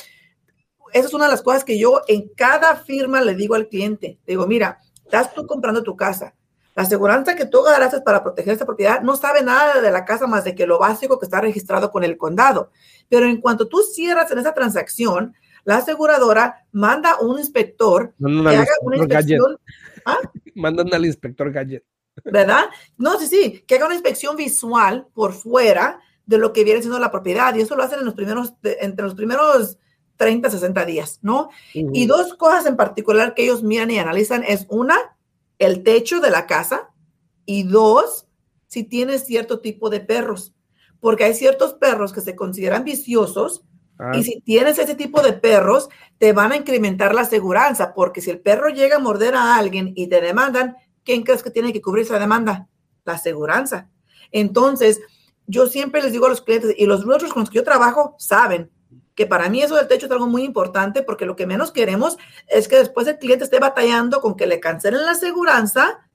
esa 0.95 1.09
es 1.09 1.13
una 1.13 1.27
de 1.27 1.33
las 1.33 1.43
cosas 1.43 1.63
que 1.63 1.79
yo 1.79 2.01
en 2.09 2.31
cada 2.35 2.77
firma 2.77 3.21
le 3.21 3.35
digo 3.35 3.55
al 3.55 3.69
cliente. 3.69 4.19
Digo, 4.27 4.47
mira, 4.47 4.79
estás 5.05 5.35
tú 5.35 5.47
comprando 5.47 5.83
tu 5.83 5.97
casa. 5.97 6.35
La 6.75 6.83
aseguranza 6.83 7.37
que 7.37 7.47
tú 7.47 7.65
agarraste 7.65 8.01
para 8.01 8.23
proteger 8.23 8.55
esa 8.55 8.67
propiedad 8.67 9.01
no 9.01 9.15
sabe 9.17 9.43
nada 9.43 9.81
de 9.81 9.91
la 9.93 10.05
casa 10.05 10.27
más 10.27 10.43
de 10.45 10.57
que 10.57 10.67
lo 10.67 10.79
básico 10.79 11.21
que 11.21 11.27
está 11.27 11.41
registrado 11.41 11.93
con 11.93 12.03
el 12.03 12.17
condado. 12.17 12.71
Pero 13.09 13.27
en 13.27 13.41
cuanto 13.41 13.69
tú 13.69 13.83
cierras 13.83 14.31
en 14.33 14.39
esa 14.39 14.55
transacción, 14.55 15.35
la 15.65 15.77
aseguradora 15.77 16.67
manda 16.73 17.21
un 17.21 17.39
inspector 17.39 18.15
que 18.19 18.57
haga 18.57 18.73
una 18.83 18.97
inspección. 18.97 19.59
¿Ah? 20.05 20.19
Mandan 20.57 20.93
al 20.93 21.07
inspector 21.07 21.51
Gadget. 21.53 21.85
¿Verdad? 22.25 22.67
No, 22.97 23.19
sí, 23.19 23.27
sí, 23.27 23.65
que 23.67 23.77
haga 23.77 23.87
una 23.87 23.95
inspección 23.95 24.37
visual 24.37 25.07
por 25.15 25.33
fuera 25.33 26.01
de 26.27 26.39
lo 26.39 26.53
que 26.53 26.65
viene 26.65 26.81
siendo 26.81 26.99
la 26.99 27.11
propiedad. 27.11 27.55
Y 27.55 27.61
eso 27.61 27.77
lo 27.77 27.83
hacen 27.83 28.01
en 28.01 28.05
los 28.05 28.15
primeros, 28.15 28.55
entre 28.63 29.05
los 29.05 29.15
primeros 29.15 29.79
30, 30.17 30.51
60 30.51 30.85
días, 30.85 31.19
¿no? 31.23 31.51
Y 31.73 32.07
dos 32.07 32.35
cosas 32.35 32.67
en 32.67 32.77
particular 32.77 33.35
que 33.35 33.45
ellos 33.45 33.63
miran 33.63 33.91
y 33.91 33.99
analizan 33.99 34.45
es 34.45 34.67
una, 34.69 34.97
el 35.59 35.83
techo 35.83 36.21
de 36.21 36.31
la 36.31 36.47
casa 36.47 36.91
y 37.45 37.65
dos, 37.65 38.27
si 38.67 38.85
tienes 38.85 39.27
cierto 39.27 39.61
tipo 39.61 39.91
de 39.91 40.01
perros, 40.01 40.55
porque 41.01 41.25
hay 41.25 41.35
ciertos 41.35 41.75
perros 41.75 42.13
que 42.13 42.21
se 42.21 42.37
consideran 42.37 42.85
viciosos 42.85 43.65
y 44.13 44.21
ah. 44.21 44.23
si 44.23 44.41
tienes 44.41 44.79
ese 44.79 44.95
tipo 44.95 45.23
de 45.23 45.33
perros, 45.33 45.89
te 46.19 46.33
van 46.33 46.53
a 46.53 46.57
incrementar 46.57 47.15
la 47.15 47.23
aseguranza, 47.23 47.95
porque 47.95 48.21
si 48.21 48.31
el 48.31 48.41
perro 48.41 48.69
llega 48.69 48.97
a 48.97 49.01
morder 49.01 49.35
a 49.35 49.57
alguien 49.57 49.93
y 49.95 50.09
te 50.09 50.21
demandan, 50.21 50.77
¿quién 51.05 51.23
crees 51.23 51.43
que 51.43 51.51
tiene 51.51 51.73
que 51.73 51.81
cubrir 51.81 52.05
esa 52.05 52.19
demanda? 52.19 52.69
La 53.05 53.15
aseguranza. 53.15 53.89
Entonces, 54.33 55.01
yo 55.47 55.67
siempre 55.67 56.03
les 56.03 56.13
digo 56.13 56.27
a 56.27 56.31
los 56.31 56.41
clientes 56.41 56.75
y 56.77 56.87
los 56.87 57.07
otros 57.07 57.33
con 57.33 57.43
los 57.43 57.51
que 57.51 57.57
yo 57.57 57.65
trabajo 57.65 58.17
saben, 58.19 58.71
que 59.15 59.27
para 59.27 59.49
mí 59.49 59.63
eso 59.63 59.77
del 59.77 59.89
techo 59.89 60.07
es 60.07 60.13
algo 60.13 60.27
muy 60.27 60.43
importante 60.43 61.03
porque 61.03 61.27
lo 61.27 61.37
que 61.37 61.47
menos 61.47 61.73
queremos 61.73 62.17
es 62.49 62.69
que 62.69 62.77
después 62.77 63.07
el 63.07 63.19
cliente 63.19 63.45
esté 63.45 63.59
batallando 63.59 64.21
con 64.21 64.37
que 64.37 64.47
le 64.47 64.61
cancelen 64.61 65.05
la 65.05 65.13
aseguranza 65.13 66.09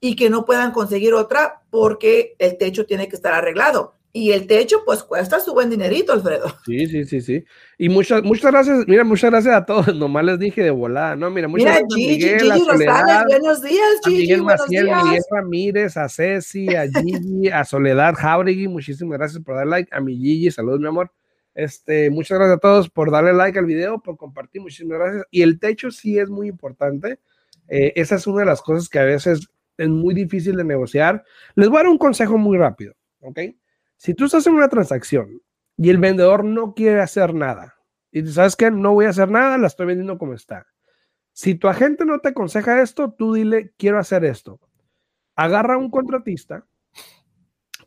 y 0.00 0.16
que 0.16 0.30
no 0.30 0.44
puedan 0.44 0.72
conseguir 0.72 1.14
otra 1.14 1.62
porque 1.70 2.34
el 2.38 2.56
techo 2.58 2.86
tiene 2.86 3.08
que 3.08 3.16
estar 3.16 3.32
arreglado. 3.32 3.94
Y 4.12 4.32
el 4.32 4.48
techo, 4.48 4.82
pues 4.84 5.04
cuesta 5.04 5.38
su 5.38 5.52
buen 5.52 5.70
dinerito, 5.70 6.12
Alfredo. 6.12 6.48
Sí, 6.66 6.86
sí, 6.88 7.04
sí, 7.04 7.20
sí. 7.20 7.44
Y 7.78 7.88
muchas, 7.88 8.24
muchas 8.24 8.50
gracias, 8.50 8.84
mira, 8.88 9.04
muchas 9.04 9.30
gracias 9.30 9.54
a 9.54 9.64
todos. 9.64 9.94
Nomás 9.96 10.24
les 10.24 10.38
dije 10.40 10.64
de 10.64 10.70
volada, 10.70 11.14
¿no? 11.14 11.30
Mira, 11.30 11.46
muchas 11.46 11.64
mira, 11.64 11.78
gracias 11.78 11.94
Gigi, 11.94 12.10
a 12.10 12.16
Miguel, 12.16 12.40
Gigi 12.40 12.50
a 12.50 12.64
Soledad, 12.64 13.02
Rosales, 13.02 13.26
buenos 13.28 13.62
días, 13.62 13.88
a 14.04 14.08
Gigi, 14.08 14.22
Miguel 14.22 14.42
buenos 14.42 14.60
Maciel, 14.62 14.84
días. 14.86 15.04
Miguel 15.04 15.22
Ramírez, 15.30 15.96
a 15.96 16.08
Ceci, 16.08 16.74
a 16.74 16.88
Gigi, 16.88 17.48
a 17.50 17.64
Soledad 17.64 18.14
Jauregui, 18.16 18.66
muchísimas 18.66 19.16
gracias 19.16 19.44
por 19.44 19.54
dar 19.54 19.68
like. 19.68 19.88
A 19.94 20.00
mi 20.00 20.16
Gigi, 20.16 20.50
saludos, 20.50 20.80
mi 20.80 20.88
amor. 20.88 21.12
Este, 21.54 22.10
muchas 22.10 22.38
gracias 22.38 22.56
a 22.56 22.60
todos 22.60 22.90
por 22.90 23.10
darle 23.10 23.32
like 23.32 23.58
al 23.58 23.66
video, 23.66 24.00
por 24.00 24.16
compartir, 24.16 24.62
muchísimas 24.62 24.98
gracias. 24.98 25.24
Y 25.30 25.42
el 25.42 25.58
techo 25.58 25.90
sí 25.90 26.18
es 26.18 26.30
muy 26.30 26.48
importante. 26.48 27.18
Eh, 27.68 27.92
esa 27.96 28.16
es 28.16 28.26
una 28.26 28.40
de 28.40 28.46
las 28.46 28.62
cosas 28.62 28.88
que 28.88 28.98
a 28.98 29.04
veces 29.04 29.48
es 29.76 29.88
muy 29.88 30.14
difícil 30.14 30.56
de 30.56 30.64
negociar. 30.64 31.24
Les 31.54 31.68
voy 31.68 31.78
a 31.78 31.82
dar 31.82 31.90
un 31.90 31.98
consejo 31.98 32.36
muy 32.36 32.58
rápido, 32.58 32.94
¿ok? 33.20 33.40
Si 33.96 34.14
tú 34.14 34.26
estás 34.26 34.46
en 34.46 34.54
una 34.54 34.68
transacción 34.68 35.40
y 35.76 35.90
el 35.90 35.98
vendedor 35.98 36.44
no 36.44 36.74
quiere 36.74 37.00
hacer 37.00 37.34
nada, 37.34 37.76
y 38.12 38.26
sabes 38.26 38.56
que 38.56 38.70
no 38.70 38.92
voy 38.92 39.06
a 39.06 39.10
hacer 39.10 39.30
nada, 39.30 39.56
la 39.58 39.68
estoy 39.68 39.86
vendiendo 39.86 40.18
como 40.18 40.34
está. 40.34 40.66
Si 41.32 41.54
tu 41.54 41.68
agente 41.68 42.04
no 42.04 42.18
te 42.18 42.30
aconseja 42.30 42.82
esto, 42.82 43.12
tú 43.12 43.34
dile, 43.34 43.72
quiero 43.76 43.98
hacer 43.98 44.24
esto. 44.24 44.60
Agarra 45.36 45.74
a 45.74 45.78
un 45.78 45.90
contratista, 45.90 46.66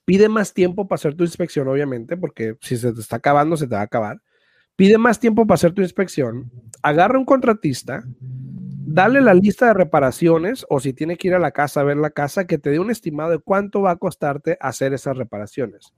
pide 0.06 0.30
más 0.30 0.54
tiempo 0.54 0.88
para 0.88 0.96
hacer 0.96 1.16
tu 1.16 1.24
inspección, 1.24 1.68
obviamente, 1.68 2.18
porque 2.18 2.58
si 2.62 2.78
se 2.78 2.94
te 2.94 3.00
está 3.00 3.18
acabando, 3.18 3.58
se 3.58 3.68
te 3.68 3.76
va 3.76 3.82
a 3.82 3.86
acabar. 3.86 4.22
Pide 4.76 4.98
más 4.98 5.20
tiempo 5.20 5.46
para 5.46 5.56
hacer 5.56 5.74
tu 5.74 5.82
inspección, 5.82 6.52
agarra 6.82 7.20
un 7.20 7.26
contratista, 7.26 8.04
dale 8.86 9.22
la 9.22 9.34
lista 9.34 9.68
de 9.68 9.74
reparaciones 9.76 10.66
o 10.70 10.80
si 10.80 10.94
tiene 10.94 11.16
que 11.16 11.28
ir 11.28 11.36
a 11.36 11.40
la 11.40 11.52
casa 11.52 11.82
a 11.82 11.84
ver 11.84 11.98
la 11.98 12.10
casa, 12.10 12.48
que 12.48 12.58
te 12.58 12.72
dé 12.72 12.80
un 12.80 12.90
estimado 12.90 13.32
de 13.32 13.40
cuánto 13.40 13.82
va 13.82 13.92
a 13.92 13.98
costarte 13.98 14.58
hacer 14.60 14.94
esas 14.94 15.16
reparaciones, 15.16 15.94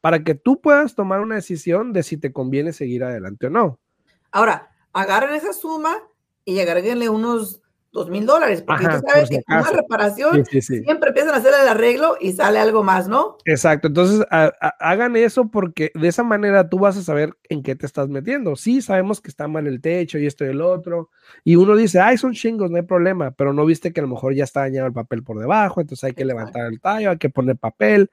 para 0.00 0.24
que 0.24 0.34
tú 0.34 0.60
puedas 0.60 0.96
tomar 0.96 1.20
una 1.20 1.36
decisión 1.36 1.92
de 1.92 2.02
si 2.02 2.16
te 2.16 2.32
conviene 2.32 2.72
seguir 2.72 3.04
adelante 3.04 3.46
o 3.46 3.50
no. 3.50 3.78
Ahora, 4.32 4.70
agarren 4.92 5.34
esa 5.34 5.52
suma 5.52 5.96
y 6.44 6.58
agréguenle 6.58 7.08
unos 7.08 7.62
dos 7.96 8.10
mil 8.10 8.26
dólares, 8.26 8.62
porque 8.62 8.84
Ajá, 8.84 9.00
tú 9.00 9.06
sabes 9.08 9.28
por 9.28 9.38
que 9.38 9.44
con 9.44 9.58
una 9.58 9.70
reparación 9.70 10.44
Sí, 10.44 10.60
sí, 10.60 10.76
sí. 10.76 10.84
siempre 10.84 11.08
empiezan 11.08 11.34
a 11.34 11.38
hacer 11.38 11.52
el 11.60 11.68
arreglo 11.68 12.16
y 12.20 12.32
sale 12.32 12.58
algo 12.60 12.82
más, 12.84 13.08
¿no? 13.08 13.38
Exacto, 13.44 13.88
entonces 13.88 14.26
ha- 14.30 14.52
ha- 14.60 14.74
hagan 14.80 15.16
eso 15.16 15.48
porque 15.50 15.92
de 15.94 16.08
esa 16.08 16.22
manera 16.22 16.68
tú 16.68 16.78
vas 16.78 16.96
a 16.96 17.02
saber 17.02 17.36
en 17.48 17.62
qué 17.62 17.76
te 17.76 17.86
estás 17.86 18.08
metiendo. 18.08 18.56
Sí, 18.56 18.82
sabemos 18.82 19.20
que 19.20 19.28
está 19.30 19.46
mal 19.48 19.66
el 19.66 19.80
techo 19.80 20.18
y 20.18 20.26
esto 20.26 20.44
y 20.44 20.48
el 20.48 20.60
otro, 20.60 21.10
y 21.44 21.56
uno 21.56 21.76
dice, 21.76 22.00
ay, 22.00 22.18
son 22.18 22.32
chingos, 22.32 22.70
no 22.70 22.76
hay 22.76 22.82
problema, 22.82 23.30
pero 23.32 23.52
no 23.52 23.64
viste 23.64 23.92
que 23.92 24.00
a 24.00 24.02
lo 24.02 24.08
mejor 24.08 24.34
ya 24.34 24.44
está 24.44 24.60
dañado 24.60 24.86
el 24.88 24.92
papel 24.92 25.22
por 25.22 25.38
debajo, 25.38 25.80
entonces 25.80 26.04
hay 26.04 26.12
que 26.12 26.24
levantar 26.24 26.66
el 26.66 26.80
tallo, 26.80 27.10
hay 27.10 27.18
que 27.18 27.30
poner 27.30 27.56
papel. 27.56 28.10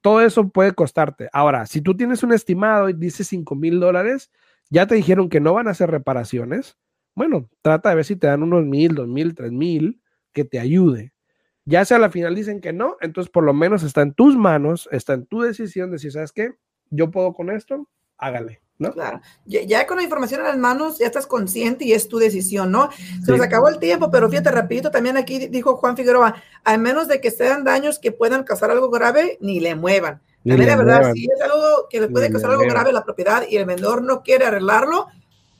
Todo 0.00 0.22
eso 0.22 0.48
puede 0.48 0.72
costarte. 0.72 1.28
Ahora, 1.32 1.66
si 1.66 1.82
tú 1.82 1.94
tienes 1.96 2.22
un 2.22 2.32
estimado 2.32 2.88
y 2.88 2.94
dice 2.94 3.22
5 3.24 3.54
mil 3.54 3.80
dólares, 3.80 4.30
ya 4.70 4.86
te 4.86 4.94
dijeron 4.94 5.28
que 5.28 5.40
no 5.40 5.52
van 5.54 5.68
a 5.68 5.72
hacer 5.72 5.90
reparaciones. 5.90 6.76
Bueno, 7.20 7.50
trata 7.60 7.90
de 7.90 7.96
ver 7.96 8.06
si 8.06 8.16
te 8.16 8.28
dan 8.28 8.42
unos 8.42 8.64
mil, 8.64 8.94
dos 8.94 9.06
mil, 9.06 9.34
tres 9.34 9.52
mil, 9.52 10.00
que 10.32 10.42
te 10.44 10.58
ayude. 10.58 11.12
Ya 11.66 11.84
si 11.84 11.92
a 11.92 11.98
la 11.98 12.08
final 12.08 12.34
dicen 12.34 12.62
que 12.62 12.72
no, 12.72 12.96
entonces 13.02 13.30
por 13.30 13.44
lo 13.44 13.52
menos 13.52 13.82
está 13.82 14.00
en 14.00 14.14
tus 14.14 14.38
manos, 14.38 14.88
está 14.90 15.12
en 15.12 15.26
tu 15.26 15.42
decisión 15.42 15.90
de 15.90 15.96
decir, 15.96 16.12
¿sabes 16.12 16.32
qué? 16.32 16.52
Yo 16.88 17.10
puedo 17.10 17.34
con 17.34 17.50
esto, 17.50 17.86
hágale, 18.16 18.62
¿no? 18.78 18.92
Claro. 18.94 19.20
Ya, 19.44 19.60
ya 19.64 19.86
con 19.86 19.98
la 19.98 20.02
información 20.02 20.40
en 20.40 20.46
las 20.46 20.56
manos, 20.56 20.98
ya 20.98 21.04
estás 21.04 21.26
consciente 21.26 21.84
y 21.84 21.92
es 21.92 22.08
tu 22.08 22.16
decisión, 22.16 22.72
¿no? 22.72 22.88
Se 23.22 23.32
nos 23.32 23.40
Sí. 23.40 23.46
acabó 23.46 23.68
el 23.68 23.78
tiempo, 23.78 24.10
pero 24.10 24.30
fíjate 24.30 24.50
rapidito, 24.50 24.90
también 24.90 25.18
aquí 25.18 25.46
dijo 25.48 25.76
Juan 25.76 25.98
Figueroa, 25.98 26.36
a 26.64 26.78
menos 26.78 27.06
de 27.06 27.20
que 27.20 27.30
sean 27.30 27.64
daños 27.64 27.98
que 27.98 28.12
puedan 28.12 28.44
causar 28.44 28.70
algo 28.70 28.88
grave, 28.88 29.36
ni 29.42 29.60
le 29.60 29.74
muevan. 29.74 30.22
También 30.42 30.70
la 30.70 30.76
verdad, 30.76 30.96
muevan. 31.00 31.14
si 31.14 31.24
es 31.26 31.40
algo 31.42 31.86
que 31.90 32.00
le 32.00 32.08
puede 32.08 32.28
Ni 32.28 32.32
causar 32.32 32.48
le 32.48 32.54
algo 32.54 32.64
muevan. 32.64 32.76
grave 32.82 32.90
a 32.96 32.98
la 32.98 33.04
propiedad 33.04 33.42
y 33.46 33.58
el 33.58 33.66
vendedor 33.66 34.02
no 34.02 34.22
quiere 34.22 34.46
arreglarlo, 34.46 35.08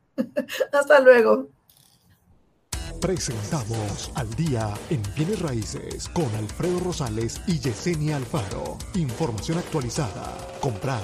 Hasta 0.72 1.02
luego. 1.02 1.50
Presentamos 3.02 4.12
al 4.16 4.34
día 4.36 4.74
en 4.90 5.02
bienes 5.18 5.42
raíces 5.42 6.08
con 6.10 6.34
Alfredo 6.38 6.80
Rosales 6.80 7.42
y 7.46 7.60
Yesenia 7.60 8.16
Alfaro. 8.16 8.78
Información 8.96 9.58
actualizada. 9.58 10.34
Comprar, 10.62 11.04